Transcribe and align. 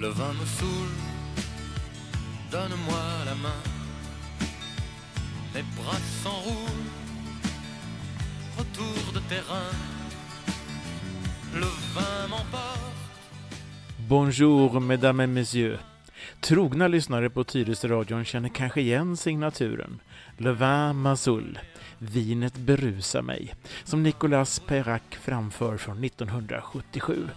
Le 0.00 0.08
vin 0.10 0.32
me 0.32 0.46
saoule, 0.46 0.94
donne-moi 2.52 3.24
la 3.24 3.34
main. 3.34 3.62
Mes 5.54 5.64
bras 5.76 5.98
s'enroulent, 6.22 6.90
retour 8.56 9.12
de 9.12 9.20
terrain. 9.28 9.72
Le 11.52 11.66
vin 11.94 12.28
m'emporte. 12.28 12.94
Bonjour 14.08 14.80
mesdames 14.80 15.20
et 15.20 15.26
messieurs. 15.26 15.78
Trogna 16.40 16.88
lyssnare 16.88 17.30
på 17.30 17.44
Tyresöradion 17.44 18.24
känner 18.24 18.48
kanske 18.48 18.80
igen 18.80 19.16
signaturen. 19.16 20.00
Le 20.36 20.52
vin 20.52 20.96
Mazul, 20.96 21.58
Vinet 21.98 22.56
berusar 22.56 23.22
mig, 23.22 23.54
som 23.84 24.02
Nicolas 24.02 24.60
Perrac 24.60 25.02
framför 25.10 25.76
från 25.76 26.04
1977. 26.04 27.28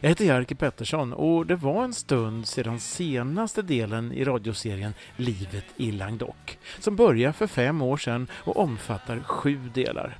Jag 0.00 0.08
heter 0.08 0.24
Jerker 0.24 0.54
Pettersson 0.54 1.12
och 1.12 1.46
det 1.46 1.56
var 1.56 1.84
en 1.84 1.94
stund 1.94 2.46
sedan 2.46 2.80
senaste 2.80 3.62
delen 3.62 4.12
i 4.12 4.24
radioserien 4.24 4.94
Livet 5.16 5.64
i 5.76 5.92
Langdok 5.92 6.58
som 6.78 6.96
började 6.96 7.32
för 7.32 7.46
fem 7.46 7.82
år 7.82 7.96
sedan 7.96 8.26
och 8.32 8.56
omfattar 8.56 9.20
sju 9.20 9.70
delar. 9.74 10.18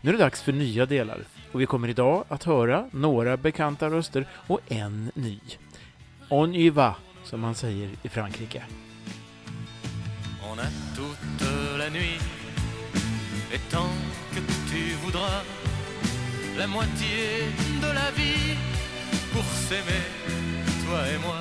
Nu 0.00 0.10
är 0.10 0.12
det 0.12 0.18
dags 0.24 0.42
för 0.42 0.52
nya 0.52 0.86
delar 0.86 1.18
och 1.52 1.60
vi 1.60 1.66
kommer 1.66 1.88
idag 1.88 2.24
att 2.28 2.44
höra 2.44 2.88
några 2.92 3.36
bekanta 3.36 3.90
röster 3.90 4.26
och 4.32 4.60
en 4.68 5.10
ny. 5.14 5.40
On 6.30 6.54
y 6.54 6.70
va, 6.70 6.94
som 7.24 7.40
man 7.40 7.54
säger 7.54 7.90
i 8.02 8.08
Frankrike. 8.08 8.62
On 10.52 10.58
a 10.58 10.68
toute 10.96 11.78
la 11.78 11.90
nuit, 11.90 12.20
et 13.52 13.70
tant 13.70 13.92
que 14.34 14.40
tu 14.70 14.94
voudras, 15.04 15.44
la 16.58 16.66
moitié 16.66 17.52
de 17.80 17.86
la 17.86 18.10
vie 18.16 18.56
pour 19.38 19.44
s'aimer, 19.44 20.02
toi 20.84 21.00
et 21.14 21.18
moi. 21.18 21.36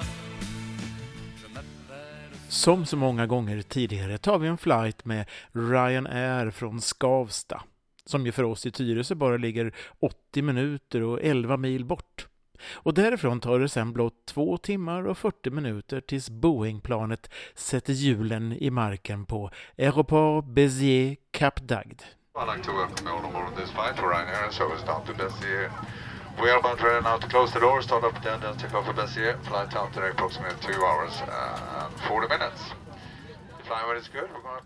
Som 2.50 2.86
så 2.86 2.98
många 2.98 3.26
gånger 3.26 3.62
tidigare 3.62 4.17
tar 4.17 4.40
vi 4.40 4.48
en 4.48 4.58
flight 4.58 5.06
med 5.06 5.26
Ryanair 5.52 6.52
från 6.52 6.81
Skavsta, 6.81 7.64
som 8.06 8.25
ju 8.25 8.31
för 8.31 8.44
oss 8.44 8.66
i 8.66 8.72
Tyresö 8.72 9.16
bara 9.16 9.38
ligger 9.38 9.75
80 10.00 10.42
minuter 10.42 11.03
och 11.03 11.20
11 11.22 11.58
mil 11.58 11.86
bort. 11.86 12.28
Och 12.73 12.94
därifrån 12.94 13.40
tar 13.40 13.59
det 13.59 13.70
sen 13.70 13.94
blott 13.94 14.25
två 14.25 14.58
timmar 14.58 15.08
och 15.08 15.18
40 15.18 15.50
minuter 15.50 16.02
tills 16.02 16.30
Boeingplanet 16.30 17.30
sätter 17.56 17.94
hjulen 17.94 18.53
i 18.53 18.70
marken 18.70 19.25
på 19.25 19.52
Aéroport 19.78 20.45
Béziers 20.45 21.18
Cap 21.31 21.59
d'Agde. 21.59 22.03
I'd 22.36 22.56
like 22.56 22.64
to 22.64 22.72
welcome 22.72 23.08
all 23.08 23.25
aboard 23.25 23.56
this 23.56 23.72
flight 23.72 23.95
for 23.95 24.09
Ryanair 24.09 24.52
service 24.52 24.86
down 24.86 25.06
to 25.06 25.14
Bessier. 25.14 25.72
We 26.42 26.52
are 26.52 26.60
about 26.60 26.82
ready 26.84 27.04
now 27.04 27.18
to 27.18 27.28
close 27.28 27.54
the 27.54 27.60
door, 27.60 27.82
start 27.82 28.04
up 28.04 28.24
the 28.24 28.30
engine, 28.30 28.58
take 28.58 28.78
off 28.78 28.86
for 28.86 28.94
Bessier. 28.94 29.38
fly 29.44 29.66
time 29.72 29.92
today 29.94 30.10
approximately 30.12 30.74
2 30.74 30.86
hours 30.86 31.14
and 31.82 32.00
40 32.08 32.28
minutes. 32.28 32.62
Is 34.00 34.10
good. 34.14 34.30
Going 34.30 34.66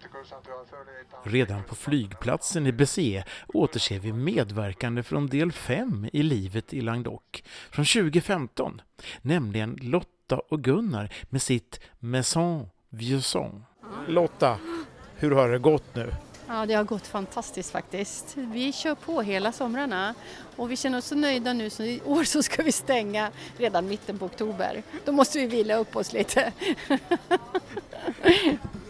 to 1.23 1.29
Redan 1.29 1.63
på 1.63 1.75
flygplatsen 1.75 2.67
i 2.67 2.71
Béziers 2.71 3.25
återser 3.47 3.99
vi 3.99 4.13
medverkande 4.13 5.03
från 5.03 5.27
del 5.27 5.51
5 5.51 6.07
i 6.13 6.23
Livet 6.23 6.73
i 6.73 6.81
Languedoc 6.81 7.43
från 7.71 7.85
2015, 7.85 8.81
nämligen 9.21 9.77
Lotta 9.81 10.39
och 10.49 10.63
Gunnar 10.63 11.13
med 11.29 11.41
sitt 11.41 11.79
Maison 11.99 12.69
Vieux 12.89 13.35
Lotta, 14.07 14.57
hur 15.15 15.31
har 15.31 15.49
det 15.49 15.59
gått 15.59 15.95
nu? 15.95 16.11
Ja, 16.53 16.65
det 16.65 16.73
har 16.73 16.83
gått 16.83 17.07
fantastiskt 17.07 17.71
faktiskt. 17.71 18.33
Vi 18.35 18.71
kör 18.71 18.95
på 18.95 19.21
hela 19.21 19.51
somrarna 19.51 20.13
och 20.55 20.71
vi 20.71 20.75
känner 20.75 20.97
oss 20.97 21.05
så 21.05 21.15
nöjda 21.15 21.53
nu 21.53 21.69
så 21.69 21.83
i 21.83 22.01
år 22.05 22.23
så 22.23 22.43
ska 22.43 22.63
vi 22.63 22.71
stänga 22.71 23.31
redan 23.57 23.87
mitten 23.87 24.17
på 24.17 24.25
oktober. 24.25 24.83
Då 25.05 25.11
måste 25.11 25.39
vi 25.39 25.45
vila 25.45 25.75
upp 25.75 25.95
oss 25.95 26.13
lite. 26.13 26.53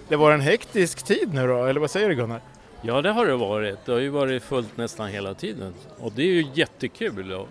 Det 0.08 0.16
var 0.16 0.31
en 0.31 0.42
hektisk 0.42 1.03
tid 1.03 1.34
nu 1.34 1.48
då, 1.48 1.66
eller 1.66 1.80
vad 1.80 1.92
säger 1.92 2.09
du 2.09 2.16
Gunnar? 2.16 2.42
Ja, 2.81 3.02
det 3.02 3.12
har 3.12 3.26
det 3.26 3.36
varit. 3.36 3.86
Det 3.86 3.91
har 3.91 4.00
ju 4.00 4.09
varit 4.09 4.44
fullt 4.44 4.78
nästan 4.78 5.08
hela 5.08 5.34
tiden 5.34 5.74
och 6.00 6.12
det 6.12 6.22
är 6.22 6.34
ju 6.34 6.47
jättekul. 6.53 7.46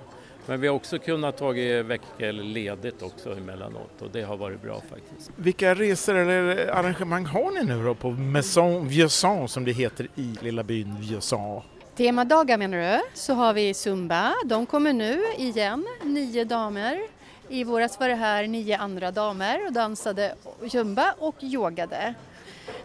Men 0.46 0.60
vi 0.60 0.68
har 0.68 0.74
också 0.74 0.98
kunnat 0.98 1.36
ta 1.36 1.50
veckor 1.82 2.32
ledigt 2.32 3.02
också 3.02 3.32
emellanåt 3.32 4.02
och 4.02 4.10
det 4.10 4.22
har 4.22 4.36
varit 4.36 4.62
bra 4.62 4.82
faktiskt. 4.90 5.30
Vilka 5.36 5.74
resor 5.74 6.14
eller 6.14 6.66
arrangemang 6.68 7.26
har 7.26 7.50
ni 7.50 7.64
nu 7.64 7.84
då 7.84 7.94
på 7.94 8.10
Maison 8.10 8.88
Vieux 8.88 9.14
Son 9.14 9.48
som 9.48 9.64
det 9.64 9.72
heter 9.72 10.08
i 10.14 10.34
lilla 10.42 10.62
byn 10.62 10.96
Vieux 11.00 11.24
Son? 11.24 11.62
Temadagar 11.96 12.58
menar 12.58 12.78
du? 12.78 13.00
Så 13.14 13.34
har 13.34 13.52
vi 13.52 13.74
Zumba. 13.74 14.34
De 14.44 14.66
kommer 14.66 14.92
nu 14.92 15.22
igen, 15.38 15.86
nio 16.02 16.44
damer. 16.44 17.00
I 17.48 17.64
våras 17.64 18.00
var 18.00 18.08
det 18.08 18.14
här 18.14 18.46
nio 18.46 18.76
andra 18.76 19.10
damer 19.10 19.66
och 19.66 19.72
dansade 19.72 20.34
zumba 20.70 21.14
och 21.18 21.34
yogade. 21.42 22.14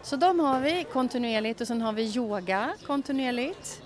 Så 0.02 0.16
de 0.16 0.40
har 0.40 0.60
vi 0.60 0.86
kontinuerligt 0.92 1.60
och 1.60 1.66
sen 1.66 1.82
har 1.82 1.92
vi 1.92 2.16
yoga 2.16 2.70
kontinuerligt. 2.86 3.82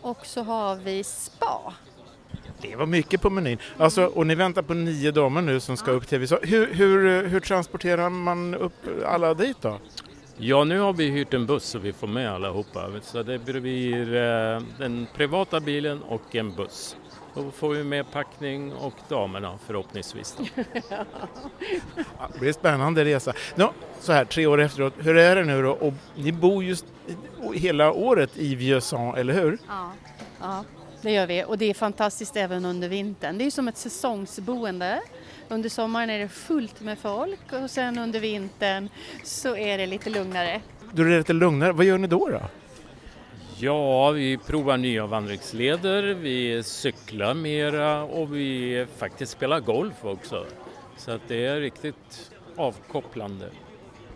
Och 0.00 0.26
så 0.26 0.42
har 0.42 0.76
vi 0.76 1.04
spa. 1.04 1.74
Det 2.62 2.76
var 2.76 2.86
mycket 2.86 3.22
på 3.22 3.30
menyn. 3.30 3.58
Alltså, 3.76 4.04
och 4.04 4.26
ni 4.26 4.34
väntar 4.34 4.62
på 4.62 4.74
nio 4.74 5.10
damer 5.10 5.42
nu 5.42 5.60
som 5.60 5.76
ska 5.76 5.90
upp 5.90 6.06
till 6.06 6.28
Son. 6.28 6.38
Hur, 6.42 6.74
hur, 6.74 7.26
hur 7.28 7.40
transporterar 7.40 8.10
man 8.10 8.54
upp 8.54 8.72
alla 9.06 9.34
dit 9.34 9.56
då? 9.60 9.78
Ja, 10.36 10.64
nu 10.64 10.78
har 10.78 10.92
vi 10.92 11.10
hyrt 11.10 11.34
en 11.34 11.46
buss 11.46 11.64
så 11.64 11.78
vi 11.78 11.92
får 11.92 12.06
med 12.06 12.32
allihopa. 12.32 12.90
Så 13.02 13.22
det 13.22 13.38
blir 13.38 14.14
eh, 14.14 14.62
den 14.78 15.06
privata 15.16 15.60
bilen 15.60 16.02
och 16.02 16.36
en 16.36 16.54
buss. 16.54 16.96
Då 17.34 17.50
får 17.50 17.68
vi 17.70 17.84
med 17.84 18.12
packning 18.12 18.72
och 18.72 18.94
damerna 19.08 19.58
förhoppningsvis. 19.66 20.36
Då. 20.38 20.44
Ja, 20.90 22.28
Det 22.32 22.38
blir 22.40 22.52
spännande 22.52 23.04
resa. 23.04 23.32
Nå, 23.54 23.72
så 24.00 24.12
här 24.12 24.24
tre 24.24 24.46
år 24.46 24.60
efteråt, 24.60 24.94
hur 24.98 25.16
är 25.16 25.36
det 25.36 25.44
nu 25.44 25.62
då? 25.62 25.70
Och 25.70 25.92
ni 26.16 26.32
bor 26.32 26.64
just 26.64 26.86
hela 27.54 27.92
året 27.92 28.30
i 28.36 28.54
Vieux 28.54 28.86
Son, 28.86 29.14
eller 29.14 29.34
hur? 29.34 29.58
Ja. 29.68 29.92
ja, 30.40 30.64
det 31.02 31.12
gör 31.12 31.26
vi 31.26 31.44
och 31.44 31.58
det 31.58 31.70
är 31.70 31.74
fantastiskt 31.74 32.36
även 32.36 32.64
under 32.64 32.88
vintern. 32.88 33.38
Det 33.38 33.44
är 33.44 33.50
som 33.50 33.68
ett 33.68 33.76
säsongsboende. 33.76 35.00
Under 35.48 35.68
sommaren 35.68 36.10
är 36.10 36.18
det 36.18 36.28
fullt 36.28 36.80
med 36.80 36.98
folk 36.98 37.52
och 37.52 37.70
sen 37.70 37.98
under 37.98 38.20
vintern 38.20 38.88
så 39.24 39.56
är 39.56 39.78
det 39.78 39.86
lite 39.86 40.10
lugnare. 40.10 40.60
Då 40.92 41.02
är 41.02 41.06
det 41.06 41.18
lite 41.18 41.32
lugnare. 41.32 41.72
Vad 41.72 41.86
gör 41.86 41.98
ni 41.98 42.06
då? 42.06 42.28
då? 42.28 42.40
Ja, 43.58 44.10
vi 44.10 44.38
provar 44.38 44.76
nya 44.76 45.06
vandringsleder, 45.06 46.02
vi 46.02 46.62
cyklar 46.62 47.34
mera 47.34 48.02
och 48.02 48.36
vi 48.36 48.86
faktiskt 48.96 49.32
spelar 49.32 49.60
golf 49.60 50.04
också. 50.04 50.46
Så 50.96 51.10
att 51.10 51.20
det 51.28 51.46
är 51.46 51.60
riktigt 51.60 52.30
avkopplande. 52.56 53.50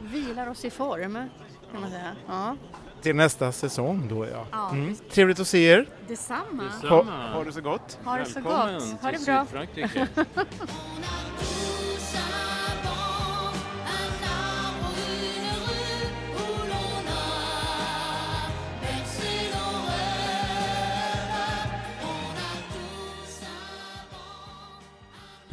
Vilar 0.01 0.51
oss 0.51 0.65
i 0.65 0.71
form 0.71 1.29
kan 1.73 1.81
man 1.81 1.91
säga. 1.91 2.17
Ja. 2.29 2.57
Till 3.05 3.17
nästa 3.17 3.53
säsong 3.53 4.07
då 4.09 4.27
ja. 4.27 4.47
Ja. 4.51 4.71
Mm. 4.71 4.97
Trevligt 5.11 5.41
att 5.41 5.49
se 5.49 5.59
er. 5.59 5.87
Detsamma. 6.09 6.63
Ha, 6.89 7.03
ha 7.33 7.45
det 7.45 7.53
så 7.53 7.61
gott. 7.61 7.99
Ha 8.05 8.17
det 8.17 8.25
så 8.25 8.41
Välkommen 8.41 8.75
gott. 8.75 9.03
Ha 9.03 9.11
det 9.11 9.25
bra. 9.25 9.47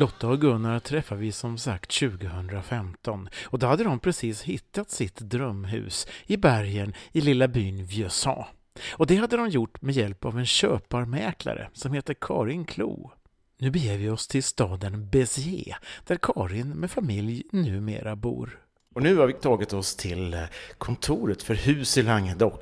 Lotta 0.02 0.28
och 0.28 0.42
Gunnar 0.42 0.80
träffade 0.80 1.22
vi 1.22 1.32
som 1.32 1.58
sagt 1.58 2.00
2015 2.00 3.30
och 3.44 3.60
då 3.60 3.68
hade 3.68 3.84
de 3.84 4.00
precis 4.00 4.42
hittat 4.42 4.92
sitt 4.92 5.20
drömhus 5.20 6.08
i 6.26 6.38
bergen 6.38 6.94
i 7.12 7.22
lilla 7.22 7.48
byn 7.48 7.86
Vieuxant. 7.86 8.48
Och 8.92 9.08
det 9.08 9.16
hade 9.16 9.38
de 9.38 9.50
gjort 9.50 9.82
med 9.82 9.96
hjälp 9.96 10.26
av 10.26 10.40
en 10.40 10.46
köparmäklare 10.46 11.70
som 11.74 11.94
heter 11.94 12.14
Karin 12.14 12.66
Klo. 12.66 13.12
Nu 13.60 13.72
beger 13.72 13.98
vi 13.98 14.10
oss 14.10 14.28
till 14.28 14.44
staden 14.44 15.10
Béziers 15.10 15.78
där 16.08 16.18
Karin 16.22 16.70
med 16.70 16.92
familj 16.92 17.44
numera 17.52 18.16
bor. 18.16 18.60
Och 18.96 19.04
nu 19.04 19.16
har 19.16 19.28
vi 19.28 19.34
tagit 19.34 19.74
oss 19.74 19.96
till 19.96 20.34
eh, 20.34 20.44
kontoret 20.78 21.44
för 21.44 21.56
hus 21.56 21.98
i 21.98 22.02
Languedoc. 22.02 22.60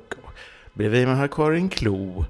Bredvid 0.74 1.08
mig 1.08 1.16
har 1.16 1.28
Karin 1.28 1.68
Klo 1.68 2.24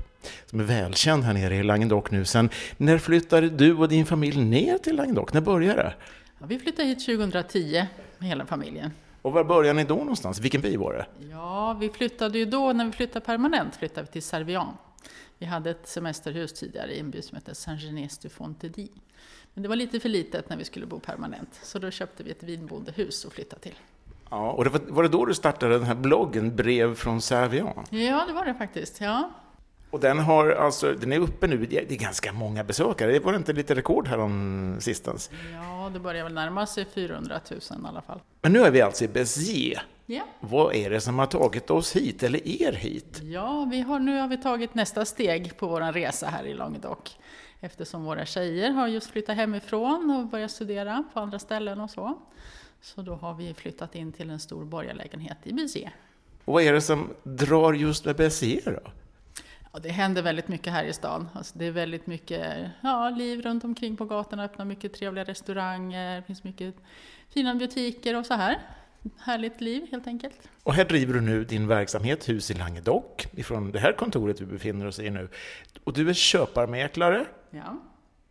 som 0.47 0.61
är 0.61 0.65
välkänd 0.65 1.25
här 1.25 1.35
nere 1.35 1.57
i 1.57 1.63
Languedoc 1.63 2.11
nu. 2.11 2.25
Sen 2.25 2.51
när 2.77 2.99
flyttade 2.99 3.49
du 3.49 3.75
och 3.75 3.89
din 3.89 4.07
familj 4.07 4.45
ner 4.45 4.79
till 4.79 4.97
Languedoc? 4.97 5.33
När 5.33 5.41
började 5.41 5.83
det? 5.83 5.95
Ja, 6.39 6.47
vi 6.47 6.59
flyttade 6.59 6.89
hit 6.89 7.07
2010 7.07 7.87
med 8.19 8.29
hela 8.29 8.47
familjen. 8.47 8.91
Och 9.23 9.33
var 9.33 9.45
började 9.45 9.77
ni 9.77 9.85
då 9.85 9.97
någonstans? 9.97 10.41
Vilken 10.41 10.61
by 10.61 10.77
var 10.77 10.93
det? 10.93 11.27
Ja, 11.31 11.77
vi 11.81 11.89
flyttade 11.89 12.39
ju 12.39 12.45
då, 12.45 12.73
när 12.73 12.85
vi 12.85 12.93
flyttade 12.93 13.25
permanent, 13.25 13.77
flyttade 13.77 14.03
vi 14.03 14.13
till 14.13 14.23
Servian. 14.23 14.77
Vi 15.39 15.47
hade 15.47 15.71
ett 15.71 15.89
semesterhus 15.89 16.53
tidigare 16.53 16.95
i 16.95 17.01
en 17.01 17.11
by 17.11 17.23
som 17.23 17.37
heter 17.37 17.55
Saint-Genès 17.55 18.19
du 18.23 18.29
Fontedy. 18.29 18.89
Men 19.55 19.63
det 19.63 19.69
var 19.69 19.77
lite 19.77 20.01
för 20.01 20.09
litet 20.09 20.49
när 20.49 20.57
vi 20.57 20.65
skulle 20.65 20.87
bo 20.87 21.01
permanent, 21.01 21.61
så 21.63 21.79
då 21.79 21.91
köpte 21.91 22.23
vi 22.23 22.31
ett 22.31 22.43
vinbondehus 22.43 23.25
och 23.25 23.33
flyttade 23.33 23.63
till. 23.63 23.75
Ja, 24.31 24.51
och 24.51 24.65
det 24.65 24.71
var, 24.71 24.81
var 24.89 25.03
det 25.03 25.09
då 25.09 25.25
du 25.25 25.35
startade 25.35 25.75
den 25.75 25.83
här 25.83 25.95
bloggen 25.95 26.57
Brev 26.57 26.95
från 26.95 27.23
Servian? 27.23 27.87
Ja, 27.91 28.25
det 28.27 28.33
var 28.33 28.45
det 28.45 28.55
faktiskt. 28.55 29.01
Ja. 29.01 29.31
Och 29.91 30.01
den 30.01 30.19
har 30.19 30.51
alltså, 30.51 30.93
den 30.93 31.13
är 31.13 31.19
uppe 31.19 31.47
nu, 31.47 31.67
det 31.67 31.93
är 31.93 31.97
ganska 31.97 32.33
många 32.33 32.65
besökare. 32.65 33.13
Det 33.13 33.21
var 33.21 33.37
inte 33.37 33.53
lite 33.53 33.75
rekord 33.75 34.09
här 34.09 34.19
om 34.19 34.77
sistens. 34.81 35.31
Ja, 35.53 35.91
det 35.93 36.01
börjar 36.01 36.25
väl 36.25 36.35
närma 36.35 36.67
sig 36.67 36.85
400 36.85 37.41
000 37.51 37.61
i 37.61 37.87
alla 37.89 38.03
fall. 38.03 38.21
Men 38.43 38.53
nu 38.53 38.61
är 38.61 38.71
vi 38.71 38.81
alltså 38.81 39.05
i 39.05 39.09
Béziers. 39.09 39.81
Ja. 40.07 40.23
Vad 40.41 40.75
är 40.75 40.91
det 40.91 41.01
som 41.01 41.19
har 41.19 41.27
tagit 41.27 41.71
oss 41.71 41.97
hit, 41.97 42.23
eller 42.23 42.49
er 42.49 42.73
hit? 42.73 43.21
Ja, 43.23 43.69
vi 43.71 43.81
har, 43.81 43.99
nu 43.99 44.21
har 44.21 44.29
vi 44.29 44.37
tagit 44.37 44.75
nästa 44.75 45.05
steg 45.05 45.57
på 45.57 45.67
vår 45.67 45.93
resa 45.93 46.27
här 46.27 46.45
i 46.45 46.55
Languedoc. 46.55 47.19
Eftersom 47.61 48.05
våra 48.05 48.27
tjejer 48.27 48.71
har 48.71 48.89
just 48.89 49.11
flyttat 49.11 49.37
hemifrån 49.37 50.11
och 50.11 50.27
börjat 50.31 50.51
studera 50.51 51.05
på 51.13 51.21
andra 51.21 51.39
ställen 51.39 51.81
och 51.81 51.91
så. 51.91 52.19
Så 52.81 53.03
då 53.03 53.15
har 53.15 53.35
vi 53.35 53.55
flyttat 53.55 53.95
in 53.95 54.13
till 54.13 54.31
en 54.31 54.41
stor 54.41 54.65
borgarlägenhet 54.65 55.39
i 55.43 55.53
Béziers. 55.53 55.93
Och 56.45 56.55
vad 56.55 56.63
är 56.63 56.73
det 56.73 56.81
som 56.81 57.11
drar 57.23 57.73
just 57.73 58.05
med 58.05 58.17
Béziers 58.17 58.65
då? 58.65 58.91
Ja, 59.73 59.79
det 59.79 59.89
händer 59.89 60.23
väldigt 60.23 60.49
mycket 60.49 60.73
här 60.73 60.85
i 60.85 60.93
stan. 60.93 61.29
Alltså 61.35 61.59
det 61.59 61.67
är 61.67 61.71
väldigt 61.71 62.07
mycket 62.07 62.71
ja, 62.81 63.11
liv 63.11 63.43
runt 63.43 63.65
omkring 63.65 63.97
på 63.97 64.05
gatorna, 64.05 64.45
öppnar 64.45 64.65
mycket 64.65 64.95
trevliga 64.95 65.25
restauranger, 65.25 66.17
det 66.17 66.23
finns 66.23 66.45
mycket 66.45 66.75
fina 67.29 67.55
butiker 67.55 68.17
och 68.17 68.27
så 68.27 68.35
här. 68.35 68.59
Härligt 69.19 69.61
liv 69.61 69.87
helt 69.91 70.07
enkelt. 70.07 70.49
Och 70.63 70.75
här 70.75 70.85
driver 70.85 71.15
du 71.15 71.21
nu 71.21 71.45
din 71.45 71.69
verksamhet, 71.69 72.29
Hus 72.29 72.51
i 72.51 72.55
Languedoc, 72.55 73.05
ifrån 73.33 73.73
det 73.73 73.79
här 73.79 73.93
kontoret 73.93 74.41
vi 74.41 74.47
befinner 74.47 74.87
oss 74.87 74.99
i 74.99 75.11
nu. 75.11 75.29
Och 75.85 75.93
du 75.93 76.11
är 76.11 76.15
köparmäklare. 76.15 77.27
Ja. 77.51 77.83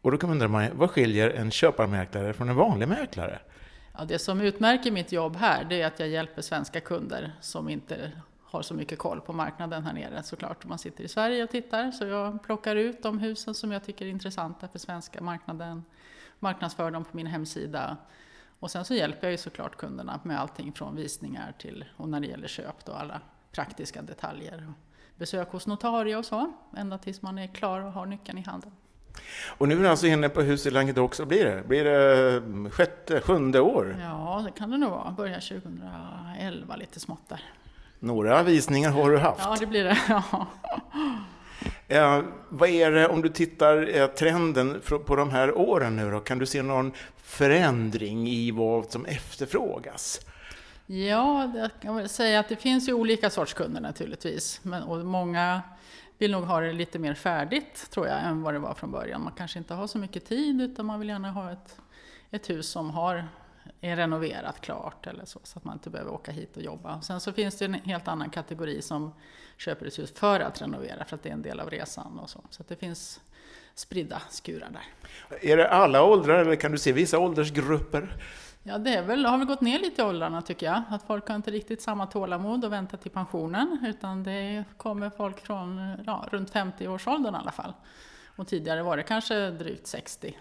Och 0.02 0.12
då 0.12 0.18
kan 0.18 0.30
man 0.30 0.42
undra, 0.42 0.70
vad 0.74 0.92
skiljer 0.92 1.30
en 1.30 1.52
köparmäklare 1.52 2.34
från 2.34 2.50
en 2.50 2.56
vanlig 2.56 2.88
mäklare? 2.88 3.40
Ja, 3.98 4.06
det 4.06 4.20
som 4.20 4.42
utmärker 4.42 4.92
mitt 4.92 5.12
jobb 5.12 5.36
här 5.36 5.64
det 5.64 5.82
är 5.82 5.88
att 5.88 6.00
jag 6.00 6.10
hjälper 6.10 6.42
svenska 6.42 6.80
kunder 6.80 7.32
som 7.42 7.70
inte 7.70 8.12
har 8.52 8.62
så 8.62 8.74
mycket 8.74 9.00
koll 9.00 9.22
på 9.22 9.34
marknaden 9.34 9.84
här 9.84 9.94
nere 9.94 10.24
såklart. 10.24 10.66
Man 10.66 10.80
sitter 10.80 11.04
i 11.04 11.08
Sverige 11.08 11.44
och 11.44 11.50
tittar 11.50 11.92
så 11.92 12.06
jag 12.06 12.44
plockar 12.44 12.76
ut 12.76 13.04
de 13.04 13.20
husen 13.20 13.54
som 13.54 13.72
jag 13.72 13.84
tycker 13.84 14.06
är 14.06 14.10
intressanta 14.10 14.68
för 14.68 14.80
svenska 14.80 15.22
marknaden, 15.22 15.84
marknadsför 16.40 16.92
dem 16.92 17.06
på 17.06 17.18
min 17.18 17.28
hemsida 17.28 17.98
och 18.60 18.72
sen 18.72 18.86
så 18.86 18.94
hjälper 18.94 19.28
jag 19.28 19.32
ju 19.32 19.38
såklart 19.38 19.76
kunderna 19.76 20.20
med 20.24 20.40
allting 20.40 20.74
från 20.74 20.96
visningar 20.96 21.54
till, 21.58 21.86
och 21.98 22.10
när 22.10 22.20
det 22.20 22.28
gäller 22.28 22.48
köp 22.48 22.86
då 22.86 22.92
alla 22.92 23.22
praktiska 23.52 24.02
detaljer. 24.02 24.74
Besök 25.16 25.52
hos 25.52 25.68
notarie 25.68 26.18
och 26.18 26.26
så, 26.26 26.54
ända 26.78 26.98
tills 26.98 27.22
man 27.22 27.38
är 27.38 27.48
klar 27.48 27.82
och 27.82 27.92
har 27.92 28.06
nyckeln 28.06 28.38
i 28.38 28.42
handen. 28.42 28.72
Och 29.58 29.68
nu 29.68 29.76
är 29.76 29.80
du 29.80 29.88
alltså 29.88 30.08
inne 30.08 30.30
på 30.30 30.42
Hus 30.42 30.66
i 30.66 30.72
Languedoc, 30.72 31.16
så 31.16 31.26
blir 31.26 31.46
det? 31.46 31.64
Blir 31.68 31.84
det 31.84 32.70
sjätte, 32.70 33.22
sjunde 33.22 33.60
år? 33.60 33.98
Ja, 34.02 34.44
det 34.46 34.52
kan 34.52 34.70
det 34.70 34.78
nog 34.78 34.92
vara. 34.92 35.12
Börja 35.12 35.40
2011 35.40 36.76
lite 36.76 37.00
smått 37.00 37.30
där. 37.30 37.44
Några 38.00 38.44
visningar 38.44 38.92
har 38.92 39.12
du 39.12 39.18
haft. 39.18 39.42
Ja, 39.44 39.56
det 39.60 39.66
blir 39.66 39.84
det. 39.84 39.98
Ja. 40.10 40.48
Eh, 41.88 42.22
vad 42.50 42.70
är 42.70 42.92
det, 42.92 43.08
om 43.08 43.22
du 43.22 43.30
tittar 43.30 43.96
eh, 43.96 44.08
trenden 44.08 44.82
på 45.06 45.16
de 45.16 45.30
här 45.30 45.58
åren 45.58 45.96
nu 45.96 46.12
då, 46.12 46.20
kan 46.20 46.40
du 46.40 46.46
se 46.46 46.62
någon 46.62 46.92
förändring 47.18 48.28
i 48.28 48.52
vad 48.52 48.92
som 48.92 49.06
efterfrågas? 49.06 50.22
Ja, 50.86 51.52
jag 51.56 51.70
kan 51.82 51.96
väl 51.96 52.10
säga 52.10 52.40
att 52.40 52.50
det 52.50 52.56
finns 52.56 52.90
ju 52.90 52.94
olika 52.94 53.30
sorts 53.30 53.54
kunder 53.54 53.82
naturligtvis. 53.82 54.60
Men, 54.64 54.84
och 54.84 55.06
många 55.06 55.62
vill 56.18 56.32
nog 56.32 56.44
ha 56.44 56.60
det 56.60 56.74
lite 56.74 57.00
mer 57.00 57.14
färdigt 57.14 57.88
tror 57.92 58.08
jag 58.08 58.24
än 58.24 58.42
vad 58.42 58.54
det 58.54 58.60
var 58.60 58.74
från 58.74 58.92
början. 58.92 59.24
Man 59.24 59.34
kanske 59.38 59.60
inte 59.60 59.74
har 59.74 59.88
så 59.88 59.98
mycket 59.98 60.26
tid 60.26 60.62
utan 60.62 60.86
man 60.86 61.00
vill 61.00 61.10
gärna 61.10 61.32
ha 61.32 61.52
ett, 61.52 61.78
ett 62.32 62.50
hus 62.50 62.70
som 62.70 62.90
har, 62.90 63.28
är 63.82 63.96
renoverat 63.96 64.62
klart 64.62 65.08
eller 65.08 65.26
så, 65.26 65.40
så 65.44 65.58
att 65.58 65.64
man 65.64 65.74
inte 65.74 65.90
behöver 65.90 66.12
åka 66.12 66.32
hit 66.32 66.58
och 66.58 66.64
jobba. 66.64 67.02
Sen 67.02 67.20
så 67.20 67.34
finns 67.34 67.58
det 67.58 67.66
en 67.66 67.74
helt 67.74 68.08
annan 68.08 68.30
kategori 68.30 68.82
som 68.82 69.14
köper 69.58 69.86
ett 69.86 70.00
hus 70.00 70.14
för 70.16 70.40
att 70.40 70.62
renovera 70.62 71.06
för 71.06 71.16
att 71.16 71.24
det 71.24 71.30
är 71.30 71.34
en 71.34 71.42
del 71.42 71.60
av 71.60 71.70
resan 71.70 72.20
och 72.20 72.30
så. 72.30 72.44
Så 72.50 72.64
det 72.68 72.76
finns 72.76 73.22
spridda 73.76 74.22
skurar 74.30 74.70
där. 74.70 74.84
Är 75.42 75.58
det 75.58 75.70
alla 75.70 76.04
åldrar 76.04 76.40
eller 76.40 76.56
kan 76.56 76.72
du 76.72 76.78
se 76.78 76.92
vissa 76.92 77.20
åldersgrupper? 77.20 78.16
Ja, 78.64 78.78
det 78.78 78.94
är 78.94 79.04
väl, 79.04 79.26
har 79.26 79.38
väl 79.38 79.48
gått 79.48 79.62
ner 79.62 79.80
lite 79.80 80.02
i 80.02 80.06
åldrarna 80.06 80.42
tycker 80.42 80.66
jag. 80.66 80.82
Att 80.90 81.04
folk 81.04 81.28
har 81.28 81.36
inte 81.36 81.52
riktigt 81.52 81.82
samma 81.82 82.08
tålamod 82.08 82.66
och 82.66 82.74
vänta 82.74 82.98
till 82.98 83.12
pensionen. 83.12 83.86
Utan 83.88 84.24
det 84.24 84.64
kommer 84.78 85.10
folk 85.10 85.40
från 85.40 85.98
ja, 86.06 86.28
runt 86.32 86.54
50-årsåldern 86.54 87.36
i 87.36 87.38
alla 87.38 87.52
fall. 87.52 87.74
Och 88.36 88.48
tidigare 88.48 88.84
var 88.84 88.98
det 88.98 89.04
kanske 89.04 89.52
drygt 89.52 89.88
60. 89.88 90.38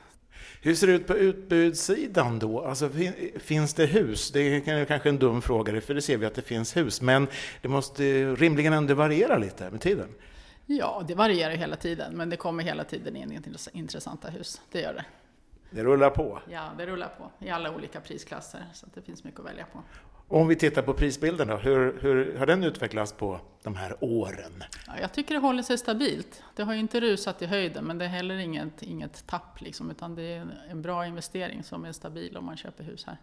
Hur 0.62 0.74
ser 0.74 0.86
det 0.86 0.92
ut 0.92 1.06
på 1.06 1.16
utbudssidan 1.16 2.38
då? 2.38 2.64
Alltså, 2.64 2.88
fin- 2.88 3.32
finns 3.40 3.74
det 3.74 3.86
hus? 3.86 4.30
Det 4.30 4.40
är 4.40 4.84
kanske 4.84 5.08
en 5.08 5.18
dum 5.18 5.42
fråga, 5.42 5.80
för 5.80 5.94
det 5.94 6.02
ser 6.02 6.16
vi 6.16 6.26
att 6.26 6.34
det 6.34 6.42
finns 6.42 6.76
hus. 6.76 7.00
Men 7.02 7.26
det 7.62 7.68
måste 7.68 8.24
rimligen 8.34 8.72
ändå 8.72 8.94
variera 8.94 9.38
lite 9.38 9.70
med 9.70 9.80
tiden. 9.80 10.08
Ja, 10.66 11.04
det 11.08 11.14
varierar 11.14 11.50
hela 11.54 11.76
tiden. 11.76 12.16
Men 12.16 12.30
det 12.30 12.36
kommer 12.36 12.62
hela 12.64 12.84
tiden 12.84 13.16
in 13.16 13.32
intress- 13.32 13.68
intressanta 13.72 14.28
hus. 14.28 14.60
Det 14.72 14.80
gör 14.80 14.94
det. 14.94 15.04
Det 15.70 15.84
rullar 15.84 16.10
på. 16.10 16.42
Ja, 16.50 16.70
det 16.78 16.86
rullar 16.86 17.08
på 17.18 17.46
i 17.46 17.50
alla 17.50 17.74
olika 17.74 18.00
prisklasser. 18.00 18.64
Så 18.74 18.86
det 18.94 19.02
finns 19.02 19.24
mycket 19.24 19.40
att 19.40 19.46
välja 19.46 19.64
på. 19.72 19.82
Om 20.30 20.48
vi 20.48 20.56
tittar 20.56 20.82
på 20.82 20.94
prisbilden 20.94 21.48
då, 21.48 21.56
hur, 21.56 21.98
hur 22.00 22.38
har 22.38 22.46
den 22.46 22.64
utvecklats 22.64 23.12
på 23.12 23.40
de 23.62 23.74
här 23.74 23.96
åren? 24.00 24.64
Ja, 24.86 24.92
jag 25.00 25.12
tycker 25.12 25.34
det 25.34 25.40
håller 25.40 25.62
sig 25.62 25.78
stabilt. 25.78 26.42
Det 26.56 26.62
har 26.62 26.72
ju 26.72 26.80
inte 26.80 27.00
rusat 27.00 27.42
i 27.42 27.46
höjden 27.46 27.84
men 27.84 27.98
det 27.98 28.04
är 28.04 28.08
heller 28.08 28.34
inget, 28.36 28.82
inget 28.82 29.26
tapp 29.26 29.60
liksom, 29.60 29.90
utan 29.90 30.14
det 30.14 30.22
är 30.22 30.46
en 30.70 30.82
bra 30.82 31.06
investering 31.06 31.62
som 31.62 31.84
är 31.84 31.92
stabil 31.92 32.36
om 32.36 32.44
man 32.44 32.56
köper 32.56 32.84
hus 32.84 33.04
här. 33.06 33.16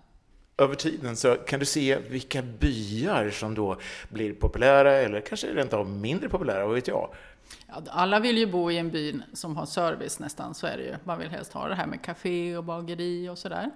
Över 0.57 0.75
tiden 0.75 1.15
så 1.15 1.35
kan 1.35 1.59
du 1.59 1.65
se 1.65 1.99
vilka 2.09 2.41
byar 2.41 3.29
som 3.29 3.55
då 3.55 3.77
blir 4.09 4.33
populära 4.33 4.91
eller 4.91 5.21
kanske 5.21 5.47
rent 5.47 5.73
av 5.73 5.89
mindre 5.89 6.29
populära, 6.29 6.65
vad 6.65 6.75
vet 6.75 6.87
jag? 6.87 7.09
Ja, 7.67 7.83
alla 7.89 8.19
vill 8.19 8.37
ju 8.37 8.45
bo 8.45 8.71
i 8.71 8.77
en 8.77 8.89
by 8.89 9.19
som 9.33 9.57
har 9.57 9.65
service 9.65 10.19
nästan, 10.19 10.53
så 10.53 10.67
är 10.67 10.77
det 10.77 10.83
ju. 10.83 10.95
Man 11.03 11.19
vill 11.19 11.29
helst 11.29 11.53
ha 11.53 11.67
det 11.67 11.75
här 11.75 11.87
med 11.87 12.01
café 12.01 12.57
och 12.57 12.63
bageri 12.63 13.29
och 13.29 13.37
sådär. 13.37 13.71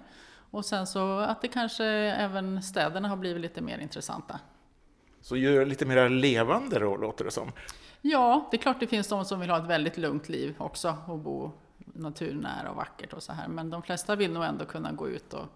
Och 0.50 0.64
sen 0.64 0.86
så 0.86 1.18
att 1.18 1.42
det 1.42 1.48
kanske 1.48 1.84
även 1.84 2.62
städerna 2.62 3.08
har 3.08 3.16
blivit 3.16 3.42
lite 3.42 3.60
mer 3.60 3.78
intressanta. 3.78 4.40
Så 5.20 5.36
gör 5.36 5.66
lite 5.66 5.86
mer 5.86 6.08
levande 6.08 6.78
då, 6.78 6.96
låter 6.96 7.24
det 7.24 7.30
som. 7.30 7.52
Ja, 8.00 8.48
det 8.50 8.56
är 8.56 8.62
klart 8.62 8.80
det 8.80 8.86
finns 8.86 9.08
de 9.08 9.24
som 9.24 9.40
vill 9.40 9.50
ha 9.50 9.58
ett 9.58 9.66
väldigt 9.66 9.96
lugnt 9.96 10.28
liv 10.28 10.54
också 10.58 10.96
och 11.06 11.18
bo 11.18 11.52
naturnära 11.76 12.70
och 12.70 12.76
vackert 12.76 13.12
och 13.12 13.22
så 13.22 13.32
här. 13.32 13.48
Men 13.48 13.70
de 13.70 13.82
flesta 13.82 14.16
vill 14.16 14.32
nog 14.32 14.44
ändå 14.44 14.64
kunna 14.64 14.92
gå 14.92 15.08
ut 15.08 15.34
och 15.34 15.46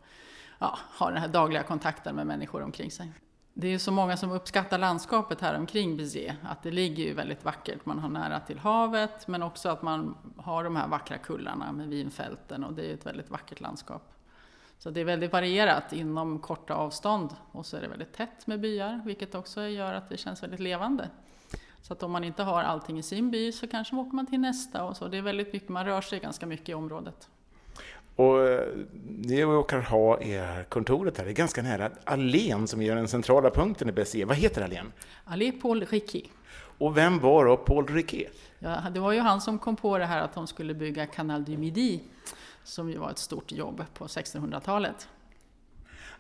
ja, 0.58 0.79
ha 0.99 1.11
den 1.11 1.19
här 1.19 1.29
dagliga 1.29 1.62
kontakten 1.62 2.17
med 2.17 2.26
människor 2.26 2.62
omkring 2.62 2.91
sig. 2.91 3.12
Det 3.55 3.67
är 3.67 3.70
ju 3.70 3.79
så 3.79 3.93
många 3.93 4.17
som 4.17 4.31
uppskattar 4.31 4.79
landskapet 4.79 5.41
här 5.41 5.58
omkring 5.58 5.96
Béziers, 5.96 6.37
att 6.43 6.62
det 6.62 6.70
ligger 6.70 7.05
ju 7.05 7.14
väldigt 7.14 7.44
vackert. 7.44 7.87
Man 7.87 7.99
har 7.99 8.08
nära 8.08 8.41
till 8.41 8.58
havet, 8.58 9.29
men 9.29 9.43
också 9.43 9.69
att 9.69 9.82
man 9.82 10.17
har 10.37 10.64
de 10.64 10.76
här 10.76 10.88
vackra 10.88 11.19
kullarna 11.19 11.73
med 11.73 11.88
vinfälten 11.88 12.64
och 12.64 12.73
det 12.73 12.91
är 12.91 12.94
ett 12.94 13.06
väldigt 13.06 13.31
vackert 13.31 13.61
landskap. 13.61 14.13
Så 14.78 14.90
det 14.90 15.00
är 15.00 15.04
väldigt 15.04 15.32
varierat 15.32 15.92
inom 15.92 16.38
korta 16.38 16.74
avstånd 16.74 17.30
och 17.52 17.66
så 17.66 17.76
är 17.76 17.81
det 17.81 17.88
väldigt 17.88 18.12
tätt 18.12 18.46
med 18.46 18.60
byar, 18.60 19.00
vilket 19.04 19.34
också 19.34 19.62
gör 19.62 19.94
att 19.94 20.08
det 20.08 20.16
känns 20.16 20.43
väldigt 20.43 20.60
levande. 20.60 21.10
Så 21.82 21.93
att 21.93 22.02
om 22.02 22.12
man 22.12 22.24
inte 22.24 22.43
har 22.43 22.62
allting 22.62 22.98
i 22.98 23.02
sin 23.02 23.31
by 23.31 23.52
så 23.52 23.66
kanske 23.66 23.96
åker 23.96 24.16
man 24.16 24.26
till 24.26 24.40
nästa 24.40 24.84
och 24.84 24.96
så. 24.96 25.08
Det 25.08 25.19
är 25.19 25.22
väldigt 25.22 25.52
mycket, 25.52 25.69
man 25.69 25.84
rör 25.84 26.00
sig 26.00 26.20
ganska 26.20 26.46
mycket 26.46 26.69
i 26.69 26.74
området. 26.74 27.28
Och 28.16 28.48
eh, 28.48 28.69
vi 29.26 29.43
råkar 29.43 29.81
ha 29.81 30.20
är 30.20 30.64
kontoret 30.64 31.19
här, 31.19 31.24
det 31.24 31.31
är 31.31 31.34
ganska 31.34 31.62
nära 31.62 31.90
allén 32.04 32.66
som 32.66 32.82
gör 32.82 32.96
den 32.96 33.08
centrala 33.08 33.50
punkten 33.50 33.88
i 33.88 33.93
Béziers. 33.93 34.28
Vad 34.28 34.36
heter 34.36 34.62
allén? 34.62 34.93
Allé 35.24 35.52
Paul 35.52 35.84
Riquet. 35.84 36.31
Och 36.78 36.96
vem 36.96 37.19
var 37.19 37.44
då 37.44 37.56
Paul 37.56 37.86
Riquet? 37.86 38.32
Ja, 38.58 38.82
det 38.94 39.00
var 39.00 39.12
ju 39.12 39.20
han 39.20 39.40
som 39.40 39.58
kom 39.58 39.76
på 39.76 39.98
det 39.98 40.06
här 40.06 40.20
att 40.20 40.34
de 40.34 40.46
skulle 40.46 40.74
bygga 40.74 41.06
Canal 41.06 41.44
du 41.44 41.56
Midi, 41.56 42.00
som 42.64 42.90
ju 42.90 42.98
var 42.98 43.10
ett 43.10 43.18
stort 43.18 43.52
jobb 43.52 43.84
på 43.94 44.06
1600-talet. 44.06 45.08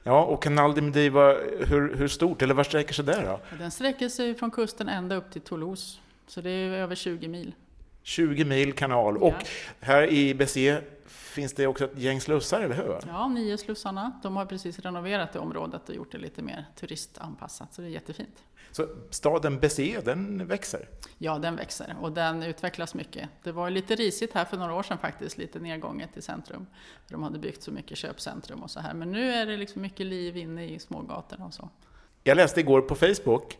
Ja, 0.02 0.24
och 0.24 0.42
Canal 0.42 0.74
de 0.74 1.10
var, 1.10 1.64
hur, 1.66 1.94
hur 1.94 2.08
stort, 2.08 2.42
eller 2.42 2.54
var 2.54 2.64
sträcker 2.64 2.94
sig 2.94 3.04
det 3.04 3.22
då? 3.22 3.56
Den 3.58 3.70
sträcker 3.70 4.08
sig 4.08 4.34
från 4.34 4.50
kusten 4.50 4.88
ända 4.88 5.16
upp 5.16 5.30
till 5.30 5.40
Toulouse, 5.40 5.98
så 6.26 6.40
det 6.40 6.50
är 6.50 6.70
över 6.70 6.94
20 6.94 7.28
mil. 7.28 7.54
20 8.02 8.44
mil 8.44 8.72
kanal. 8.72 9.16
Och 9.16 9.34
här 9.80 10.06
i 10.06 10.34
Béziers 10.34 10.82
finns 11.14 11.52
det 11.52 11.66
också 11.66 11.84
ett 11.84 11.98
gäng 11.98 12.20
slussar, 12.20 12.60
eller 12.60 12.74
hur? 12.74 12.98
Ja, 13.06 13.28
nio 13.28 13.58
slussarna. 13.58 14.20
De 14.22 14.36
har 14.36 14.46
precis 14.46 14.78
renoverat 14.78 15.32
det 15.32 15.38
området 15.38 15.88
och 15.88 15.94
gjort 15.94 16.12
det 16.12 16.18
lite 16.18 16.42
mer 16.42 16.64
turistanpassat, 16.76 17.74
så 17.74 17.82
det 17.82 17.88
är 17.88 17.90
jättefint. 17.90 18.44
Så 18.70 18.88
staden 19.10 19.58
Béziers, 19.60 20.04
den 20.04 20.46
växer. 20.46 20.88
Ja, 21.18 21.38
den 21.38 21.56
växer 21.56 21.96
och 22.00 22.12
den 22.12 22.42
utvecklas 22.42 22.94
mycket. 22.94 23.28
Det 23.42 23.52
var 23.52 23.70
lite 23.70 23.94
risigt 23.94 24.32
här 24.34 24.44
för 24.44 24.56
några 24.56 24.74
år 24.74 24.82
sedan 24.82 24.98
faktiskt, 24.98 25.38
lite 25.38 25.58
nedgånget 25.58 26.16
i 26.16 26.22
centrum. 26.22 26.66
De 27.08 27.22
hade 27.22 27.38
byggt 27.38 27.62
så 27.62 27.70
mycket 27.70 27.98
köpcentrum 27.98 28.62
och 28.62 28.70
så 28.70 28.80
här, 28.80 28.94
men 28.94 29.12
nu 29.12 29.32
är 29.32 29.46
det 29.46 29.56
liksom 29.56 29.82
mycket 29.82 30.06
liv 30.06 30.36
inne 30.36 30.66
i 30.66 30.78
smågatorna 30.78 31.46
och 31.46 31.54
så. 31.54 31.68
Jag 32.22 32.36
läste 32.36 32.60
igår 32.60 32.80
på 32.80 32.94
Facebook 32.94 33.58